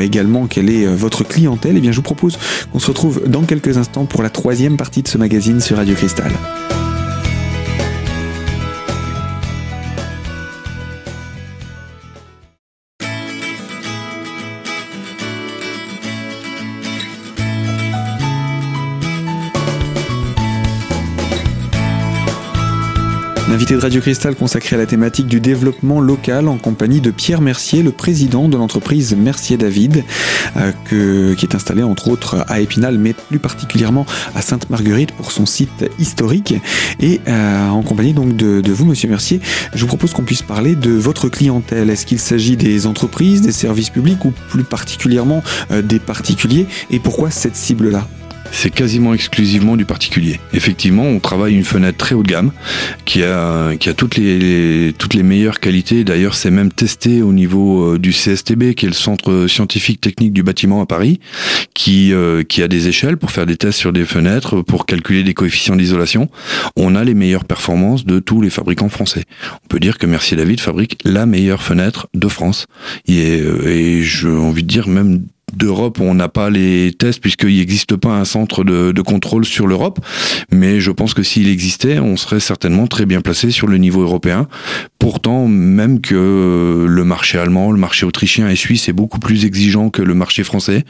également 0.00 0.46
quelle 0.46 0.68
est 0.68 0.71
euh, 0.86 0.94
votre 0.94 1.24
clientèle, 1.24 1.74
et 1.74 1.78
eh 1.78 1.80
bien 1.80 1.92
je 1.92 1.96
vous 1.96 2.02
propose 2.02 2.38
qu'on 2.72 2.78
se 2.78 2.88
retrouve 2.88 3.22
dans 3.26 3.42
quelques 3.42 3.76
instants 3.78 4.04
pour 4.04 4.22
la 4.22 4.30
troisième 4.30 4.76
partie 4.76 5.02
de 5.02 5.08
ce 5.08 5.18
magazine 5.18 5.60
sur 5.60 5.76
Radio 5.76 5.94
Cristal. 5.94 6.32
Invité 23.52 23.74
de 23.74 23.80
Radio 23.80 24.00
Cristal 24.00 24.34
consacré 24.34 24.76
à 24.76 24.78
la 24.78 24.86
thématique 24.86 25.26
du 25.26 25.38
développement 25.38 26.00
local 26.00 26.48
en 26.48 26.56
compagnie 26.56 27.02
de 27.02 27.10
Pierre 27.10 27.42
Mercier, 27.42 27.82
le 27.82 27.92
président 27.92 28.48
de 28.48 28.56
l'entreprise 28.56 29.14
Mercier 29.14 29.58
David, 29.58 30.04
euh, 30.56 31.34
qui 31.34 31.44
est 31.44 31.54
installé 31.54 31.82
entre 31.82 32.08
autres 32.08 32.46
à 32.48 32.60
Épinal, 32.60 32.96
mais 32.96 33.12
plus 33.12 33.38
particulièrement 33.38 34.06
à 34.34 34.40
Sainte-Marguerite 34.40 35.12
pour 35.12 35.32
son 35.32 35.44
site 35.44 35.84
historique. 35.98 36.54
Et 36.98 37.20
euh, 37.28 37.68
en 37.68 37.82
compagnie 37.82 38.14
donc 38.14 38.36
de, 38.36 38.72
vous, 38.72 38.86
Monsieur 38.86 39.10
Mercier, 39.10 39.42
je 39.74 39.82
vous 39.82 39.86
propose 39.86 40.14
qu'on 40.14 40.22
puisse 40.22 40.42
parler 40.42 40.74
de 40.74 40.90
votre 40.90 41.28
clientèle. 41.28 41.90
Est-ce 41.90 42.06
qu'il 42.06 42.20
s'agit 42.20 42.56
des 42.56 42.86
entreprises, 42.86 43.42
des 43.42 43.52
services 43.52 43.90
publics 43.90 44.24
ou 44.24 44.32
plus 44.48 44.64
particulièrement 44.64 45.42
euh, 45.72 45.82
des 45.82 45.98
particuliers? 45.98 46.66
Et 46.90 46.98
pourquoi 46.98 47.30
cette 47.30 47.56
cible-là? 47.56 48.08
C'est 48.52 48.70
quasiment 48.70 49.14
exclusivement 49.14 49.76
du 49.76 49.84
particulier. 49.84 50.38
Effectivement, 50.52 51.04
on 51.04 51.18
travaille 51.18 51.54
une 51.54 51.64
fenêtre 51.64 51.98
très 51.98 52.14
haut 52.14 52.22
de 52.22 52.28
gamme 52.28 52.52
qui 53.04 53.24
a, 53.24 53.74
qui 53.76 53.88
a 53.88 53.94
toutes, 53.94 54.16
les, 54.16 54.94
toutes 54.96 55.14
les 55.14 55.22
meilleures 55.22 55.58
qualités. 55.58 56.04
D'ailleurs, 56.04 56.34
c'est 56.34 56.50
même 56.50 56.70
testé 56.70 57.22
au 57.22 57.32
niveau 57.32 57.94
euh, 57.94 57.98
du 57.98 58.12
CSTB, 58.12 58.74
qui 58.74 58.86
est 58.86 58.88
le 58.88 58.94
Centre 58.94 59.46
scientifique 59.48 60.00
technique 60.00 60.32
du 60.32 60.42
bâtiment 60.42 60.82
à 60.82 60.86
Paris, 60.86 61.18
qui, 61.74 62.12
euh, 62.12 62.42
qui 62.44 62.62
a 62.62 62.68
des 62.68 62.88
échelles 62.88 63.16
pour 63.16 63.30
faire 63.30 63.46
des 63.46 63.56
tests 63.56 63.78
sur 63.78 63.92
des 63.92 64.04
fenêtres, 64.04 64.60
pour 64.60 64.86
calculer 64.86 65.22
des 65.24 65.34
coefficients 65.34 65.76
d'isolation. 65.76 66.28
On 66.76 66.94
a 66.94 67.04
les 67.04 67.14
meilleures 67.14 67.46
performances 67.46 68.04
de 68.04 68.18
tous 68.18 68.42
les 68.42 68.50
fabricants 68.50 68.90
français. 68.90 69.24
On 69.64 69.68
peut 69.68 69.80
dire 69.80 69.98
que 69.98 70.06
Mercier 70.06 70.36
David 70.36 70.60
fabrique 70.60 70.98
la 71.04 71.24
meilleure 71.24 71.62
fenêtre 71.62 72.08
de 72.14 72.28
France. 72.28 72.66
Et, 73.08 73.40
euh, 73.40 73.66
et 73.66 74.02
j'ai 74.02 74.28
envie 74.28 74.62
de 74.62 74.68
dire 74.68 74.88
même 74.88 75.22
d'Europe, 75.56 76.00
on 76.00 76.14
n'a 76.14 76.28
pas 76.28 76.50
les 76.50 76.92
tests 76.98 77.20
puisqu'il 77.20 77.58
n'existe 77.58 77.96
pas 77.96 78.10
un 78.10 78.24
centre 78.24 78.64
de, 78.64 79.02
contrôle 79.02 79.44
sur 79.44 79.66
l'Europe. 79.66 79.98
Mais 80.50 80.80
je 80.80 80.90
pense 80.90 81.14
que 81.14 81.22
s'il 81.22 81.48
existait, 81.48 81.98
on 81.98 82.16
serait 82.16 82.40
certainement 82.40 82.86
très 82.86 83.06
bien 83.06 83.20
placé 83.20 83.50
sur 83.50 83.66
le 83.66 83.78
niveau 83.78 84.02
européen. 84.02 84.48
Pourtant, 84.98 85.48
même 85.48 86.00
que 86.00 86.86
le 86.88 87.04
marché 87.04 87.38
allemand, 87.38 87.72
le 87.72 87.78
marché 87.78 88.06
autrichien 88.06 88.48
et 88.48 88.56
suisse 88.56 88.88
est 88.88 88.92
beaucoup 88.92 89.18
plus 89.18 89.44
exigeant 89.44 89.90
que 89.90 90.02
le 90.02 90.14
marché 90.14 90.44
français. 90.44 90.84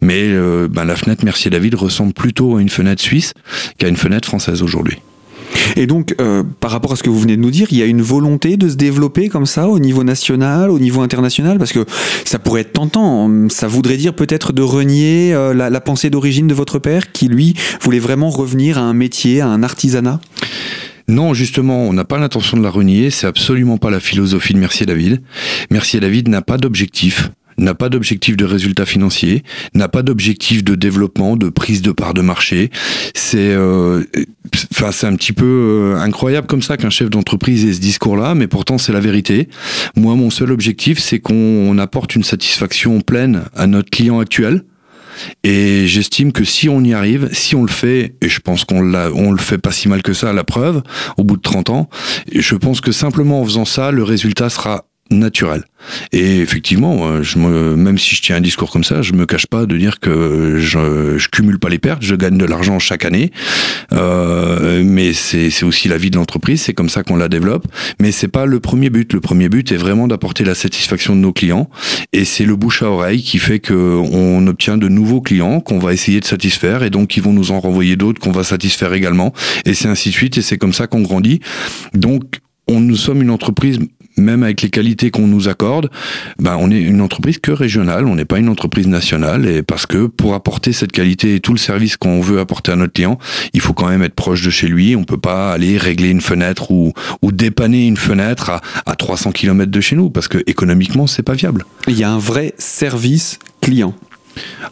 Mais 0.00 0.28
euh, 0.28 0.68
ben, 0.68 0.84
la 0.84 0.96
fenêtre 0.96 1.24
Mercier 1.24 1.50
David 1.50 1.74
ressemble 1.74 2.12
plutôt 2.12 2.56
à 2.56 2.62
une 2.62 2.68
fenêtre 2.68 3.02
suisse 3.02 3.34
qu'à 3.78 3.88
une 3.88 3.96
fenêtre 3.96 4.28
française 4.28 4.62
aujourd'hui. 4.62 4.98
Et 5.76 5.86
donc, 5.86 6.14
euh, 6.20 6.42
par 6.60 6.70
rapport 6.70 6.92
à 6.92 6.96
ce 6.96 7.02
que 7.02 7.10
vous 7.10 7.20
venez 7.20 7.36
de 7.36 7.42
nous 7.42 7.50
dire, 7.50 7.68
il 7.70 7.78
y 7.78 7.82
a 7.82 7.86
une 7.86 8.02
volonté 8.02 8.56
de 8.56 8.68
se 8.68 8.76
développer 8.76 9.28
comme 9.28 9.46
ça 9.46 9.68
au 9.68 9.78
niveau 9.78 10.04
national, 10.04 10.70
au 10.70 10.78
niveau 10.78 11.02
international, 11.02 11.58
parce 11.58 11.72
que 11.72 11.84
ça 12.24 12.38
pourrait 12.38 12.62
être 12.62 12.72
tentant. 12.72 13.30
Ça 13.48 13.68
voudrait 13.68 13.96
dire 13.96 14.14
peut-être 14.14 14.52
de 14.52 14.62
renier 14.62 15.34
euh, 15.34 15.54
la, 15.54 15.80
pensée 15.80 16.10
d'origine 16.10 16.46
de 16.46 16.54
votre 16.54 16.78
père, 16.78 17.12
qui 17.12 17.28
lui 17.28 17.54
voulait 17.80 17.98
vraiment 17.98 18.30
revenir 18.30 18.78
à 18.78 18.82
un 18.82 18.94
métier, 18.94 19.40
à 19.40 19.48
un 19.48 19.62
artisanat? 19.62 20.20
Non, 21.08 21.32
justement, 21.32 21.84
on 21.84 21.94
n'a 21.94 22.04
pas 22.04 22.18
l'intention 22.18 22.58
de 22.58 22.62
la 22.62 22.68
renier, 22.68 23.10
c'est 23.10 23.26
absolument 23.26 23.78
pas 23.78 23.90
la 23.90 23.98
philosophie 23.98 24.52
de 24.52 24.58
Mercier 24.58 24.84
David. 24.84 25.22
Mercier 25.70 26.00
David 26.00 26.28
n'a 26.28 26.42
pas 26.42 26.58
d'objectif 26.58 27.30
n'a 27.58 27.74
pas 27.74 27.88
d'objectif 27.88 28.36
de 28.36 28.44
résultat 28.44 28.86
financier, 28.86 29.42
n'a 29.74 29.88
pas 29.88 30.02
d'objectif 30.02 30.64
de 30.64 30.74
développement, 30.74 31.36
de 31.36 31.48
prise 31.48 31.82
de 31.82 31.92
part 31.92 32.14
de 32.14 32.22
marché. 32.22 32.70
C'est, 33.14 33.38
euh, 33.38 34.04
enfin, 34.72 34.92
c'est 34.92 35.06
un 35.06 35.16
petit 35.16 35.32
peu 35.32 35.44
euh, 35.44 36.00
incroyable 36.00 36.46
comme 36.46 36.62
ça 36.62 36.76
qu'un 36.76 36.90
chef 36.90 37.10
d'entreprise 37.10 37.64
ait 37.64 37.72
ce 37.72 37.80
discours-là, 37.80 38.34
mais 38.34 38.46
pourtant 38.46 38.78
c'est 38.78 38.92
la 38.92 39.00
vérité. 39.00 39.48
Moi, 39.96 40.14
mon 40.14 40.30
seul 40.30 40.52
objectif, 40.52 40.98
c'est 40.98 41.18
qu'on 41.18 41.76
apporte 41.78 42.14
une 42.14 42.24
satisfaction 42.24 43.00
pleine 43.00 43.42
à 43.54 43.66
notre 43.66 43.90
client 43.90 44.20
actuel. 44.20 44.64
Et 45.44 45.86
j'estime 45.86 46.32
que 46.32 46.44
si 46.44 46.68
on 46.68 46.82
y 46.82 46.94
arrive, 46.94 47.28
si 47.32 47.54
on 47.54 47.62
le 47.62 47.70
fait, 47.70 48.14
et 48.20 48.28
je 48.28 48.40
pense 48.40 48.64
qu'on 48.64 48.94
on 48.94 49.32
le 49.32 49.38
fait 49.38 49.58
pas 49.58 49.72
si 49.72 49.88
mal 49.88 50.02
que 50.02 50.12
ça 50.12 50.32
la 50.32 50.44
preuve, 50.44 50.82
au 51.16 51.24
bout 51.24 51.36
de 51.36 51.42
30 51.42 51.70
ans, 51.70 51.88
je 52.32 52.54
pense 52.54 52.80
que 52.80 52.92
simplement 52.92 53.40
en 53.40 53.44
faisant 53.44 53.64
ça, 53.64 53.90
le 53.90 54.02
résultat 54.02 54.48
sera 54.48 54.87
naturel. 55.10 55.64
Et 56.12 56.40
effectivement, 56.40 57.22
je 57.22 57.38
me, 57.38 57.76
même 57.76 57.98
si 57.98 58.14
je 58.16 58.22
tiens 58.22 58.36
un 58.36 58.40
discours 58.40 58.70
comme 58.70 58.84
ça, 58.84 59.02
je 59.02 59.12
me 59.12 59.26
cache 59.26 59.46
pas 59.46 59.66
de 59.66 59.76
dire 59.76 60.00
que 60.00 60.56
je, 60.58 61.18
je 61.18 61.28
cumule 61.28 61.58
pas 61.58 61.68
les 61.68 61.78
pertes, 61.78 62.02
je 62.02 62.14
gagne 62.14 62.36
de 62.36 62.44
l'argent 62.44 62.78
chaque 62.78 63.04
année. 63.04 63.30
Euh, 63.92 64.82
mais 64.84 65.12
c'est 65.12 65.62
aussi 65.62 65.88
la 65.88 65.98
vie 65.98 66.10
de 66.10 66.16
l'entreprise, 66.16 66.62
c'est 66.62 66.74
comme 66.74 66.88
ça 66.88 67.02
qu'on 67.02 67.16
la 67.16 67.28
développe. 67.28 67.66
Mais 68.00 68.12
c'est 68.12 68.28
pas 68.28 68.46
le 68.46 68.60
premier 68.60 68.90
but. 68.90 69.12
Le 69.12 69.20
premier 69.20 69.48
but 69.48 69.70
est 69.72 69.76
vraiment 69.76 70.08
d'apporter 70.08 70.44
la 70.44 70.54
satisfaction 70.54 71.14
de 71.14 71.20
nos 71.20 71.32
clients. 71.32 71.68
Et 72.12 72.24
c'est 72.24 72.44
le 72.44 72.56
bouche 72.56 72.82
à 72.82 72.90
oreille 72.90 73.22
qui 73.22 73.38
fait 73.38 73.60
que 73.60 73.74
on 73.74 74.46
obtient 74.46 74.76
de 74.76 74.88
nouveaux 74.88 75.20
clients 75.20 75.60
qu'on 75.60 75.78
va 75.78 75.92
essayer 75.92 76.20
de 76.20 76.24
satisfaire 76.24 76.82
et 76.82 76.90
donc 76.90 77.16
ils 77.16 77.22
vont 77.22 77.32
nous 77.32 77.50
en 77.50 77.60
renvoyer 77.60 77.96
d'autres 77.96 78.20
qu'on 78.20 78.32
va 78.32 78.44
satisfaire 78.44 78.92
également. 78.92 79.32
Et 79.64 79.74
c'est 79.74 79.88
ainsi 79.88 80.10
de 80.10 80.14
suite. 80.14 80.38
Et 80.38 80.42
c'est 80.42 80.58
comme 80.58 80.72
ça 80.72 80.86
qu'on 80.86 81.02
grandit. 81.02 81.40
Donc 81.94 82.40
on, 82.66 82.80
nous 82.80 82.96
sommes 82.96 83.22
une 83.22 83.30
entreprise 83.30 83.78
même 84.18 84.42
avec 84.42 84.62
les 84.62 84.70
qualités 84.70 85.10
qu'on 85.10 85.26
nous 85.26 85.48
accorde, 85.48 85.90
ben 86.38 86.56
on 86.58 86.70
est 86.70 86.80
une 86.80 87.00
entreprise 87.00 87.38
que 87.38 87.52
régionale, 87.52 88.06
on 88.06 88.14
n'est 88.14 88.24
pas 88.24 88.38
une 88.38 88.48
entreprise 88.48 88.86
nationale, 88.86 89.46
et 89.46 89.62
parce 89.62 89.86
que 89.86 90.06
pour 90.06 90.34
apporter 90.34 90.72
cette 90.72 90.92
qualité 90.92 91.34
et 91.34 91.40
tout 91.40 91.52
le 91.52 91.58
service 91.58 91.96
qu'on 91.96 92.20
veut 92.20 92.40
apporter 92.40 92.72
à 92.72 92.76
notre 92.76 92.92
client, 92.92 93.18
il 93.52 93.60
faut 93.60 93.72
quand 93.72 93.88
même 93.88 94.02
être 94.02 94.14
proche 94.14 94.42
de 94.42 94.50
chez 94.50 94.68
lui. 94.68 94.96
On 94.96 95.04
peut 95.04 95.18
pas 95.18 95.52
aller 95.52 95.78
régler 95.78 96.10
une 96.10 96.20
fenêtre 96.20 96.70
ou, 96.70 96.92
ou 97.22 97.32
dépanner 97.32 97.86
une 97.86 97.96
fenêtre 97.96 98.50
à, 98.50 98.60
à 98.86 98.94
300 98.94 99.32
km 99.32 99.70
de 99.70 99.80
chez 99.80 99.96
nous, 99.96 100.10
parce 100.10 100.28
que 100.28 100.38
économiquement 100.46 101.06
c'est 101.06 101.22
pas 101.22 101.34
viable. 101.34 101.64
Il 101.86 101.98
y 101.98 102.04
a 102.04 102.10
un 102.10 102.18
vrai 102.18 102.54
service 102.58 103.38
client. 103.60 103.94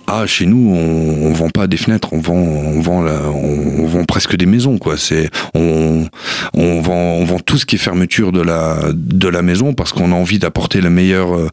Ah, 0.07 0.27
chez 0.27 0.47
nous, 0.47 0.73
on, 0.75 1.27
on 1.27 1.33
vend 1.33 1.51
pas 1.51 1.67
des 1.67 1.77
fenêtres, 1.77 2.13
on 2.13 2.21
vend, 2.21 2.35
on 2.35 2.81
vend, 2.81 3.05
on, 3.05 3.87
vend 3.87 4.05
presque 4.05 4.37
des 4.37 4.47
maisons, 4.47 4.79
quoi. 4.79 4.97
C'est, 4.97 5.31
on, 5.55 6.07
on 6.55 6.81
vend, 6.81 7.15
on 7.15 7.25
vend 7.25 7.39
tout 7.39 7.59
ce 7.59 7.67
qui 7.67 7.77
est 7.77 7.79
fermeture 7.79 8.33
de 8.33 8.41
la, 8.41 8.79
de 8.93 9.29
la 9.29 9.43
maison 9.43 9.75
parce 9.75 9.93
qu'on 9.93 10.13
a 10.13 10.15
envie 10.15 10.39
d'apporter 10.39 10.81
le 10.81 10.91
meilleur, 10.91 11.37
euh, 11.37 11.49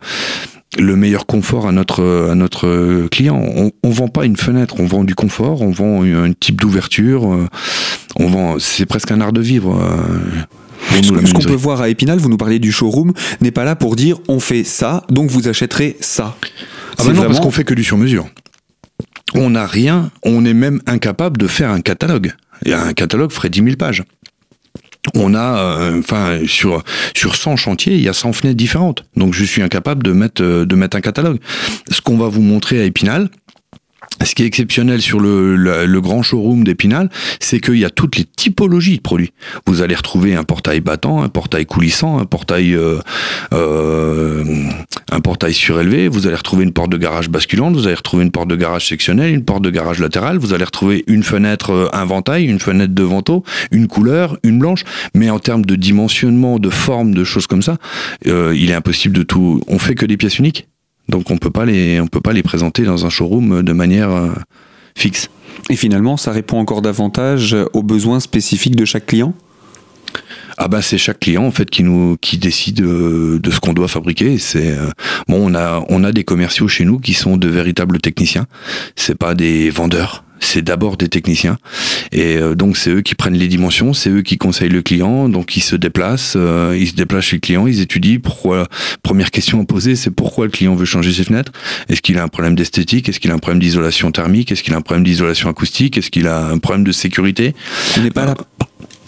le 0.78 0.95
meilleur 0.95 1.26
confort 1.26 1.67
à 1.67 1.71
notre, 1.71 2.30
à 2.32 2.36
notre 2.36 3.08
client. 3.08 3.41
On, 3.43 3.71
on 3.84 3.89
vend 3.89 4.08
pas 4.08 4.26
une 4.26 4.38
fenêtre, 4.38 4.76
on 4.80 4.86
vend 4.86 5.04
du 5.04 5.15
confort, 5.15 5.62
on 5.62 5.71
vend 5.71 6.04
un 6.04 6.34
type 6.34 6.62
d'ouverture, 6.62 7.34
euh, 7.34 7.47
on 8.17 8.28
vend, 8.28 8.60
c'est 8.60 8.86
presque 8.86 9.12
un 9.12 9.21
art 9.21 9.34
de 9.34 9.41
vivre. 9.41 9.80
Euh, 9.82 11.02
ce 11.02 11.34
qu'on 11.34 11.41
peut 11.41 11.54
voir 11.54 11.82
à 11.82 11.89
Épinal, 11.89 12.19
vous 12.19 12.30
nous 12.30 12.38
parlez 12.38 12.60
du 12.60 12.71
showroom, 12.71 13.13
n'est 13.41 13.52
pas 13.52 13.63
là 13.63 13.76
pour 13.76 13.95
dire 13.95 14.17
on 14.28 14.39
fait 14.39 14.63
ça, 14.63 15.04
donc 15.10 15.30
vous 15.30 15.47
achèterez 15.47 15.97
ça. 16.02 16.36
Ah 16.97 17.03
bah 17.06 17.13
non, 17.13 17.23
parce 17.23 17.39
qu'on 17.39 17.51
fait 17.51 17.63
que 17.63 17.73
du 17.73 17.84
sur-mesure. 17.84 18.27
On 19.36 19.49
n'a 19.51 19.65
rien, 19.65 20.12
on 20.23 20.45
est 20.45 20.53
même 20.53 20.82
incapable 20.86 21.38
de 21.38 21.47
faire 21.47 21.71
un 21.71 21.82
catalogue. 21.82 22.34
Et 22.65 22.73
un 22.73 22.93
catalogue 22.93 23.32
ferait 23.32 23.49
10 23.49 23.63
000 23.63 23.75
pages. 23.77 24.03
On 25.15 25.36
a, 25.36 25.58
euh, 25.58 25.99
enfin, 25.99 26.39
sur 26.45 26.82
sur 27.15 27.36
100 27.36 27.58
chantiers, 27.58 27.95
il 27.95 28.01
y 28.01 28.08
a 28.08 28.13
100 28.13 28.32
fenêtres 28.34 28.58
différentes. 28.58 29.03
Donc, 29.17 29.34
je 29.34 29.43
suis 29.43 29.62
incapable 29.62 30.03
de 30.03 30.13
mettre 30.13 30.41
euh, 30.41 30.65
de 30.65 30.75
mettre 30.75 30.95
un 30.95 31.01
catalogue. 31.01 31.39
Ce 31.91 31.99
qu'on 31.99 32.17
va 32.17 32.29
vous 32.29 32.41
montrer 32.41 32.79
à 32.79 32.86
Épinal, 32.86 33.29
ce 34.23 34.36
qui 34.36 34.43
est 34.43 34.45
exceptionnel 34.45 35.02
sur 35.02 35.19
le, 35.19 35.99
grand 36.02 36.21
showroom 36.21 36.63
d'Épinal, 36.63 37.10
c'est 37.39 37.60
qu'il 37.60 37.78
y 37.78 37.86
a 37.86 37.89
toutes 37.89 38.17
les 38.17 38.26
typologies 38.26 38.97
de 38.97 39.02
produits. 39.02 39.32
Vous 39.65 39.82
allez 39.82 39.95
retrouver 39.95 40.36
un 40.36 40.43
portail 40.43 40.82
battant, 40.82 41.23
un 41.23 41.30
portail 41.30 41.65
coulissant, 41.65 42.19
un 42.19 42.26
portail 42.26 42.76
euh, 42.76 42.99
euh, 43.54 44.43
un 45.12 45.19
portail 45.21 45.54
surélevé. 45.54 46.10
Vous 46.10 46.28
allez 46.28 46.36
retrouver 46.36 46.63
une 46.63 46.73
porte 46.73 46.91
de 46.91 46.97
garage 46.97 47.30
basculante. 47.30 47.76
Vous 47.76 47.86
allez 47.86 47.95
retrouver 47.95 48.23
une 48.23 48.32
porte 48.32 48.49
de 48.49 48.56
garage 48.56 48.88
sectionnelle, 48.88 49.34
une 49.34 49.45
porte 49.45 49.62
de 49.62 49.69
garage 49.69 49.99
latérale. 49.99 50.38
Vous 50.38 50.54
allez 50.54 50.65
retrouver 50.65 51.04
une 51.08 51.23
fenêtre 51.23 51.71
euh, 51.71 51.89
inventail, 51.93 52.45
une 52.45 52.60
fenêtre 52.60 52.93
de 52.93 53.04
vento, 53.04 53.43
une 53.71 53.88
couleur, 53.88 54.38
une 54.43 54.60
blanche. 54.60 54.84
Mais 55.15 55.30
en 55.30 55.39
termes 55.39 55.65
de 55.65 55.76
dimensionnement, 55.76 56.60
de 56.60 56.69
forme, 56.69 57.13
de 57.13 57.23
choses 57.23 57.47
comme 57.47 57.62
ça, 57.62 57.78
il 58.26 58.69
est 58.69 58.73
impossible 58.73 59.15
de 59.15 59.23
tout. 59.23 59.62
On 59.67 59.80
fait 59.80 59.95
que 59.95 60.06
des 60.06 60.17
pièces 60.17 60.39
uniques. 60.39 60.67
Donc 61.10 61.32
on 61.32 61.38
peut 61.38 61.52
pas 61.52 61.66
les, 61.66 62.00
on 62.00 62.08
peut 62.08 62.22
pas 62.22 62.34
les 62.34 62.44
présenter 62.44 62.84
dans 62.84 63.06
un 63.06 63.10
showroom 63.10 63.62
de 63.62 63.74
manière 63.74 64.10
euh, 64.12 64.30
fixe. 64.96 65.30
Et 65.70 65.76
finalement, 65.76 66.18
ça 66.18 66.32
répond 66.32 66.58
encore 66.60 66.82
davantage 66.82 67.56
aux 67.74 67.84
besoins 67.84 68.20
spécifiques 68.20 68.76
de 68.76 68.86
chaque 68.86 69.06
client? 69.06 69.34
Ah 70.58 70.68
bah 70.68 70.84
c'est 70.84 71.00
chaque 71.00 71.20
client 71.20 71.46
en 71.46 71.52
fait 71.52 71.70
qui 71.70 71.84
nous 71.84 72.16
qui 72.22 72.38
décide 72.38 72.82
euh, 72.82 73.39
de 73.39 73.50
ce 73.52 73.60
qu'on 73.60 73.74
doit 73.74 73.88
fabriquer. 73.88 74.38
C'est 74.38 74.72
euh, 74.72 74.89
bon 75.28 75.52
on 75.52 75.56
a 75.56 75.84
on 75.89 76.04
a 76.04 76.12
des 76.12 76.24
commerciaux 76.24 76.68
chez 76.68 76.86
nous 76.86 77.00
qui 77.00 77.13
sont 77.13 77.38
de 77.38 77.48
véritables 77.48 78.00
techniciens. 78.00 78.46
C'est 78.96 79.18
pas 79.18 79.34
des 79.34 79.72
vendeurs 79.72 80.24
c'est 80.43 80.62
d'abord 80.62 80.97
des 80.97 81.10
techniciens. 81.10 81.58
Et 82.12 82.38
euh, 82.38 82.56
donc 82.56 82.77
c'est 82.77 82.89
eux 82.89 83.01
qui 83.01 83.15
prennent 83.15 83.36
les 83.36 83.47
dimensions, 83.47 83.93
c'est 83.93 84.10
eux 84.10 84.21
qui 84.21 84.38
conseillent 84.38 84.69
le 84.69 84.82
client, 84.82 85.29
donc 85.29 85.58
ils 85.58 85.62
se 85.62 85.75
déplacent, 85.75 86.34
euh, 86.36 86.77
ils 86.79 86.88
se 86.88 86.95
déplacent 86.95 87.25
chez 87.25 87.38
le 87.38 87.41
client, 87.41 87.67
ils 87.67 87.82
étudient 87.82 88.19
pourquoi. 88.21 88.67
Première 89.01 89.32
question 89.32 89.62
à 89.62 89.65
poser, 89.65 89.95
c'est 89.95 90.12
pourquoi 90.12 90.45
le 90.45 90.51
client 90.51 90.75
veut 90.75 90.86
changer 90.86 91.12
ses 91.12 91.23
fenêtres? 91.23 91.51
Est-ce 91.89 92.01
qu'il 92.01 92.17
a 92.17 92.23
un 92.23 92.27
problème 92.27 92.56
d'esthétique? 92.56 93.10
Est-ce 93.10 93.19
qu'il 93.19 93.32
a 93.32 93.34
un 93.34 93.39
problème 93.39 93.60
d'isolation 93.60 94.12
thermique? 94.12 94.51
Est-ce 94.51 94.63
qu'il 94.63 94.73
a 94.73 94.77
un 94.77 94.82
problème 94.82 95.03
d'isolation 95.03 95.49
acoustique? 95.49 95.97
Est-ce 95.97 96.12
qu'il 96.12 96.27
a 96.27 96.47
un 96.47 96.58
problème 96.58 96.84
de 96.84 96.91
sécurité? 96.91 97.56
On 97.97 98.01
n'est 98.01 98.12
pas 98.12 98.25
là 98.25 98.36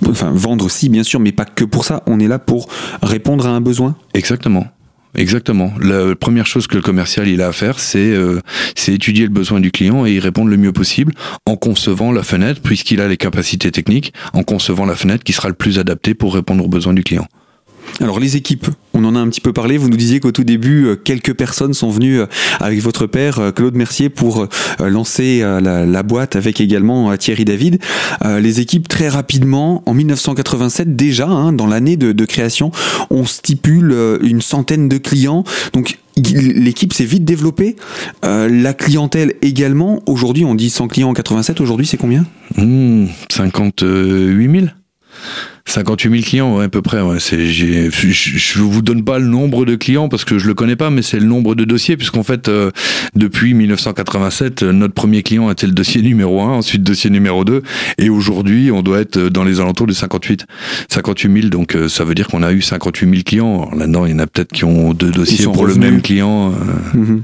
enfin 0.07 0.31
vendre 0.31 0.65
aussi 0.65 0.89
bien 0.89 1.03
sûr, 1.03 1.19
mais 1.19 1.31
pas 1.31 1.45
que 1.45 1.63
pour 1.63 1.85
ça. 1.85 2.03
On 2.07 2.19
est 2.19 2.27
là 2.27 2.39
pour 2.39 2.67
répondre 3.01 3.47
à 3.47 3.49
un 3.49 3.61
besoin. 3.61 3.95
Exactement. 4.13 4.67
Exactement. 5.15 5.73
La 5.79 6.15
première 6.15 6.45
chose 6.45 6.67
que 6.67 6.75
le 6.75 6.81
commercial 6.81 7.27
il 7.27 7.41
a 7.41 7.47
à 7.47 7.51
faire, 7.51 7.79
c'est 7.79 8.11
euh, 8.11 8.41
c'est 8.75 8.93
étudier 8.93 9.23
le 9.23 9.29
besoin 9.29 9.59
du 9.59 9.71
client 9.71 10.05
et 10.05 10.13
y 10.13 10.19
répondre 10.19 10.49
le 10.49 10.57
mieux 10.57 10.73
possible 10.73 11.13
en 11.45 11.55
concevant 11.55 12.11
la 12.11 12.23
fenêtre, 12.23 12.61
puisqu'il 12.61 13.01
a 13.01 13.07
les 13.07 13.17
capacités 13.17 13.71
techniques, 13.71 14.13
en 14.33 14.43
concevant 14.43 14.85
la 14.85 14.95
fenêtre 14.95 15.23
qui 15.23 15.33
sera 15.33 15.47
le 15.47 15.55
plus 15.55 15.79
adaptée 15.79 16.13
pour 16.13 16.33
répondre 16.33 16.65
aux 16.65 16.69
besoins 16.69 16.93
du 16.93 17.03
client. 17.03 17.27
Alors 18.01 18.19
les 18.19 18.35
équipes, 18.35 18.67
on 18.93 19.05
en 19.05 19.15
a 19.15 19.19
un 19.19 19.29
petit 19.29 19.41
peu 19.41 19.53
parlé. 19.53 19.77
Vous 19.77 19.89
nous 19.89 19.97
disiez 19.97 20.19
qu'au 20.19 20.31
tout 20.31 20.43
début, 20.43 20.85
euh, 20.85 20.95
quelques 20.95 21.33
personnes 21.33 21.73
sont 21.73 21.89
venues 21.89 22.19
euh, 22.19 22.25
avec 22.59 22.81
votre 22.81 23.07
père, 23.07 23.39
euh, 23.39 23.51
Claude 23.51 23.75
Mercier, 23.75 24.09
pour 24.09 24.47
lancer 24.79 25.39
la, 25.39 26.03
boîte 26.03 26.35
avec 26.35 26.61
également 26.61 27.15
Thierry 27.17 27.45
David. 27.45 27.79
Les 28.23 28.59
équipes, 28.59 28.87
très 28.87 29.07
rapidement, 29.07 29.81
en 29.85 29.93
1987 29.93 30.95
déjà, 30.95 31.27
hein, 31.27 31.53
dans 31.53 31.67
l'année 31.67 31.97
de, 31.97 32.25
création, 32.25 32.71
on 33.09 33.25
stipule 33.25 33.95
une 34.21 34.41
centaine 34.41 34.87
de 34.89 34.97
clients. 34.97 35.43
Donc 35.73 35.97
l'équipe 36.17 36.93
s'est 36.93 37.05
vite 37.05 37.25
développée. 37.25 37.75
la 38.23 38.73
clientèle 38.73 39.33
également. 39.41 40.01
Aujourd'hui, 40.05 40.45
on 40.45 40.55
dit 40.55 40.69
100 40.69 40.87
clients 40.89 41.09
en 41.09 41.13
87. 41.13 41.61
Aujourd'hui, 41.61 41.87
c'est 41.87 41.97
combien? 41.97 42.25
58 43.29 44.51
000 44.51 44.65
58 45.67 46.11
000 46.11 46.23
clients, 46.23 46.57
ouais, 46.57 46.65
à 46.65 46.69
peu 46.69 46.81
près. 46.81 47.01
Ouais. 47.01 47.17
Je, 47.19 47.89
je 47.89 48.59
vous 48.59 48.81
donne 48.81 49.03
pas 49.03 49.17
le 49.17 49.25
nombre 49.25 49.65
de 49.65 49.75
clients 49.75 50.09
parce 50.09 50.23
que 50.23 50.37
je 50.37 50.47
le 50.47 50.53
connais 50.53 50.75
pas, 50.75 50.91
mais 50.91 51.01
c'est 51.01 51.19
le 51.19 51.25
nombre 51.25 51.55
de 51.55 51.65
dossiers, 51.65 51.97
puisqu'en 51.97 52.23
fait, 52.23 52.47
euh, 52.47 52.71
depuis 53.15 53.53
1987, 53.55 54.61
euh, 54.61 54.71
notre 54.71 54.93
premier 54.93 55.23
client 55.23 55.49
était 55.49 55.65
le 55.65 55.73
dossier 55.73 56.01
numéro 56.01 56.41
1, 56.41 56.49
ensuite 56.57 56.83
dossier 56.83 57.09
numéro 57.09 57.43
2, 57.43 57.63
et 57.97 58.09
aujourd'hui, 58.09 58.71
on 58.71 58.83
doit 58.83 58.99
être 58.99 59.17
dans 59.17 59.43
les 59.43 59.59
alentours 59.59 59.87
de 59.87 59.93
58, 59.93 60.45
58 60.89 61.41
000. 61.41 61.49
Donc, 61.49 61.75
euh, 61.75 61.89
ça 61.89 62.03
veut 62.03 62.13
dire 62.13 62.27
qu'on 62.27 62.43
a 62.43 62.51
eu 62.51 62.61
58 62.61 63.09
000 63.09 63.23
clients. 63.25 63.69
Là-dedans, 63.75 64.05
il 64.05 64.11
y 64.11 64.15
en 64.15 64.19
a 64.19 64.27
peut-être 64.27 64.51
qui 64.51 64.65
ont 64.65 64.93
deux 64.93 65.11
dossiers 65.11 65.45
pour 65.45 65.65
le 65.65 65.75
même 65.75 66.01
client. 66.01 66.53
Mhm. 66.93 67.23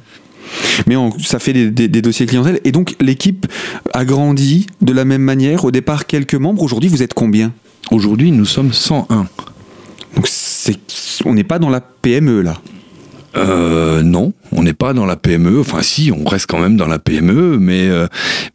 Mais 0.88 0.96
ça 1.20 1.40
fait 1.40 1.54
des, 1.54 1.70
des, 1.70 1.88
des, 1.88 2.02
dossiers 2.02 2.26
clientèle. 2.26 2.60
Et 2.66 2.72
donc, 2.72 2.96
l'équipe 3.00 3.48
a 3.94 4.04
grandi 4.04 4.68
de 4.82 4.92
la 4.92 5.06
même 5.06 5.22
manière. 5.22 5.64
Au 5.64 5.72
départ, 5.72 6.08
quelques 6.08 6.36
membres. 6.36 6.62
Aujourd'hui, 6.62 6.90
vous 6.90 7.04
êtes 7.04 7.14
combien? 7.14 7.54
Aujourd'hui, 7.90 8.32
nous 8.32 8.46
sommes 8.46 8.74
101. 8.74 9.28
Donc 10.16 10.28
on 11.26 11.34
n'est 11.34 11.44
pas 11.44 11.60
dans 11.60 11.70
la 11.70 11.82
PME 11.82 12.42
là 12.42 12.58
euh, 13.38 14.02
non, 14.02 14.34
on 14.52 14.62
n'est 14.62 14.74
pas 14.74 14.92
dans 14.92 15.06
la 15.06 15.16
PME. 15.16 15.62
Enfin, 15.62 15.82
si, 15.82 16.12
on 16.12 16.28
reste 16.28 16.48
quand 16.48 16.60
même 16.60 16.76
dans 16.76 16.88
la 16.88 17.00
PME, 17.00 17.58
mais 17.60 17.88
euh, 17.88 18.08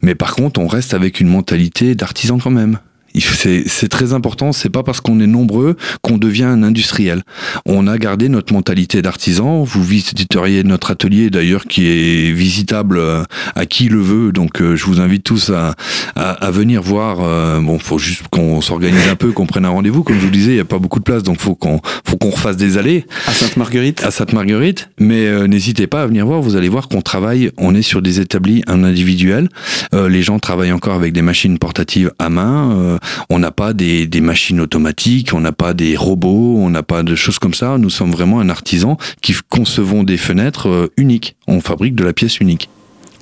mais 0.03 0.13
par 0.13 0.35
contre, 0.35 0.59
on 0.59 0.67
reste 0.67 0.93
avec 0.93 1.19
une 1.19 1.27
mentalité 1.27 1.95
d'artisan 1.95 2.37
quand 2.37 2.51
même. 2.51 2.77
C'est 3.15 3.89
très 3.89 4.13
important, 4.13 4.51
c'est 4.51 4.69
pas 4.69 4.83
parce 4.83 5.01
qu'on 5.01 5.19
est 5.19 5.27
nombreux 5.27 5.75
qu'on 6.01 6.17
devient 6.17 6.43
un 6.43 6.63
industriel. 6.63 7.23
On 7.65 7.87
a 7.87 7.97
gardé 7.97 8.29
notre 8.29 8.53
mentalité 8.53 9.01
d'artisan. 9.01 9.63
Vous 9.63 9.83
visiteriez 9.83 10.63
notre 10.63 10.91
atelier 10.91 11.29
d'ailleurs 11.29 11.65
qui 11.65 11.87
est 11.87 12.31
visitable 12.31 12.97
euh, 12.97 13.23
à 13.55 13.65
qui 13.65 13.89
le 13.89 14.01
veut. 14.01 14.31
Donc 14.31 14.61
euh, 14.61 14.75
je 14.75 14.85
vous 14.85 14.99
invite 14.99 15.23
tous 15.23 15.49
à, 15.49 15.73
à, 16.15 16.51
venir 16.51 16.81
voir. 16.81 17.19
Euh, 17.21 17.59
bon, 17.59 17.79
faut 17.79 17.97
juste 17.97 18.27
qu'on 18.29 18.61
s'organise 18.61 19.07
un 19.09 19.15
peu, 19.15 19.31
qu'on 19.31 19.45
prenne 19.45 19.65
un 19.65 19.69
rendez-vous. 19.69 20.03
Comme 20.03 20.19
je 20.19 20.25
vous 20.25 20.31
disais, 20.31 20.51
il 20.51 20.55
n'y 20.55 20.59
a 20.59 20.65
pas 20.65 20.79
beaucoup 20.79 20.99
de 20.99 21.03
place, 21.03 21.23
donc 21.23 21.39
faut 21.39 21.55
qu'on 21.55 21.81
faut 22.05 22.17
qu'on 22.17 22.29
refasse 22.29 22.57
des 22.57 22.77
allées. 22.77 23.05
À 23.27 23.31
Sainte-Marguerite. 23.31 24.03
À 24.03 24.11
Sainte-Marguerite. 24.11 24.89
Mais 24.99 25.47
n'hésitez 25.47 25.87
pas 25.87 26.03
à 26.03 26.07
venir 26.07 26.25
voir. 26.25 26.41
Vous 26.41 26.55
allez 26.55 26.69
voir 26.69 26.87
qu'on 26.87 27.01
travaille. 27.01 27.51
On 27.57 27.73
est 27.75 27.81
sur 27.81 28.01
des 28.01 28.19
établis 28.19 28.63
en 28.67 28.83
individuel. 28.83 29.49
les 29.93 30.21
gens 30.21 30.39
travaillent 30.39 30.71
encore 30.71 30.95
avec 30.95 31.13
des 31.13 31.21
machines 31.21 31.57
portatives 31.57 32.11
à 32.19 32.29
main 32.29 32.96
on 33.29 33.39
n'a 33.39 33.51
pas 33.51 33.73
des, 33.73 34.07
machines 34.21 34.59
automatiques, 34.59 35.33
on 35.33 35.39
n'a 35.39 35.51
pas 35.51 35.73
des 35.73 35.95
robots, 35.95 36.57
on 36.57 36.69
n'a 36.69 36.83
pas 36.83 37.03
de 37.03 37.15
choses 37.15 37.39
comme 37.39 37.53
ça. 37.53 37.77
Nous 37.77 37.89
sommes 37.89 38.11
vraiment 38.11 38.39
un 38.39 38.49
artisan 38.49 38.97
qui 39.21 39.35
concevons 39.49 40.03
des 40.03 40.17
fenêtres 40.17 40.69
euh, 40.69 40.93
uniques. 40.97 41.35
On 41.47 41.61
fabrique 41.61 41.95
de 41.95 42.03
la 42.03 42.13
pièce 42.13 42.39
unique. 42.39 42.69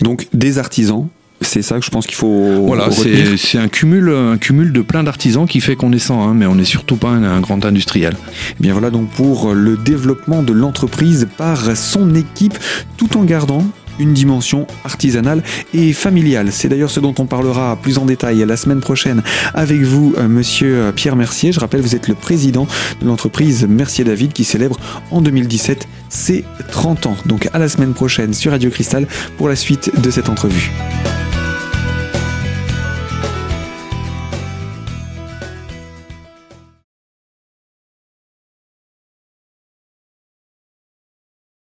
Donc 0.02 0.28
des 0.34 0.58
artisans 0.58 1.08
c'est 1.42 1.62
ça 1.62 1.78
que 1.80 1.86
je 1.86 1.92
pense 1.92 2.08
qu'il 2.08 2.16
faut. 2.16 2.66
Voilà, 2.66 2.90
c'est 2.92 3.58
un 3.58 3.68
cumul, 3.68 4.10
un 4.10 4.38
cumul 4.38 4.72
de 4.72 4.82
plein 4.82 5.04
d'artisans 5.04 5.46
qui 5.46 5.60
fait 5.60 5.76
qu'on 5.76 5.92
est 5.92 6.00
100, 6.00 6.30
hein, 6.30 6.34
mais 6.34 6.46
on 6.46 6.56
n'est 6.56 6.66
surtout 6.66 6.96
pas 6.96 7.10
un, 7.10 7.42
grand 7.42 7.66
industriel. 7.66 8.14
Et 8.14 8.56
eh 8.60 8.64
bien 8.64 8.72
voilà 8.72 8.90
donc 8.90 9.10
pour 9.10 9.54
le 9.54 9.76
développement 9.76 10.44
de 10.44 10.54
l'entreprise 10.54 11.28
par 11.38 11.76
son 11.76 12.16
équipe, 12.16 12.58
tout 12.98 13.18
en 13.18 13.24
gardant 13.24 13.64
une 14.00 14.14
dimension 14.14 14.68
artisanale 14.84 15.44
et 15.74 15.94
familiale. 15.94 16.52
C'est 16.52 16.70
d'ailleurs 16.70 16.92
ce 16.92 17.00
dont 17.00 17.16
on 17.20 17.26
parlera 17.26 17.78
plus 17.82 17.98
en 17.98 18.06
détail 18.06 18.46
la 18.46 18.58
semaine 18.58 18.80
prochaine 18.80 19.22
avec 19.54 19.82
vous, 19.82 20.14
euh, 20.18 20.28
monsieur 20.28 20.92
Pierre 20.96 21.16
Mercier. 21.16 21.52
Je 21.52 21.60
rappelle, 21.60 21.82
vous 21.82 21.96
êtes 21.96 22.08
le 22.08 22.16
président 22.16 22.68
de 23.02 23.08
l'entreprise 23.08 23.66
Mercier 23.68 24.04
David 24.04 24.34
qui 24.34 24.44
célèbre 24.44 24.78
en 25.12 25.22
2017 25.22 25.88
ses 26.10 26.46
30 26.72 27.06
ans. 27.08 27.18
Donc 27.26 27.50
à 27.54 27.60
la 27.60 27.70
semaine 27.70 27.94
prochaine 27.94 28.34
sur 28.34 28.52
Radio 28.52 28.70
Cristal 28.70 29.08
pour 29.38 29.50
la 29.50 29.56
suite 29.56 29.92
de 30.02 30.12
cette 30.12 30.30
entrevue. 30.30 30.72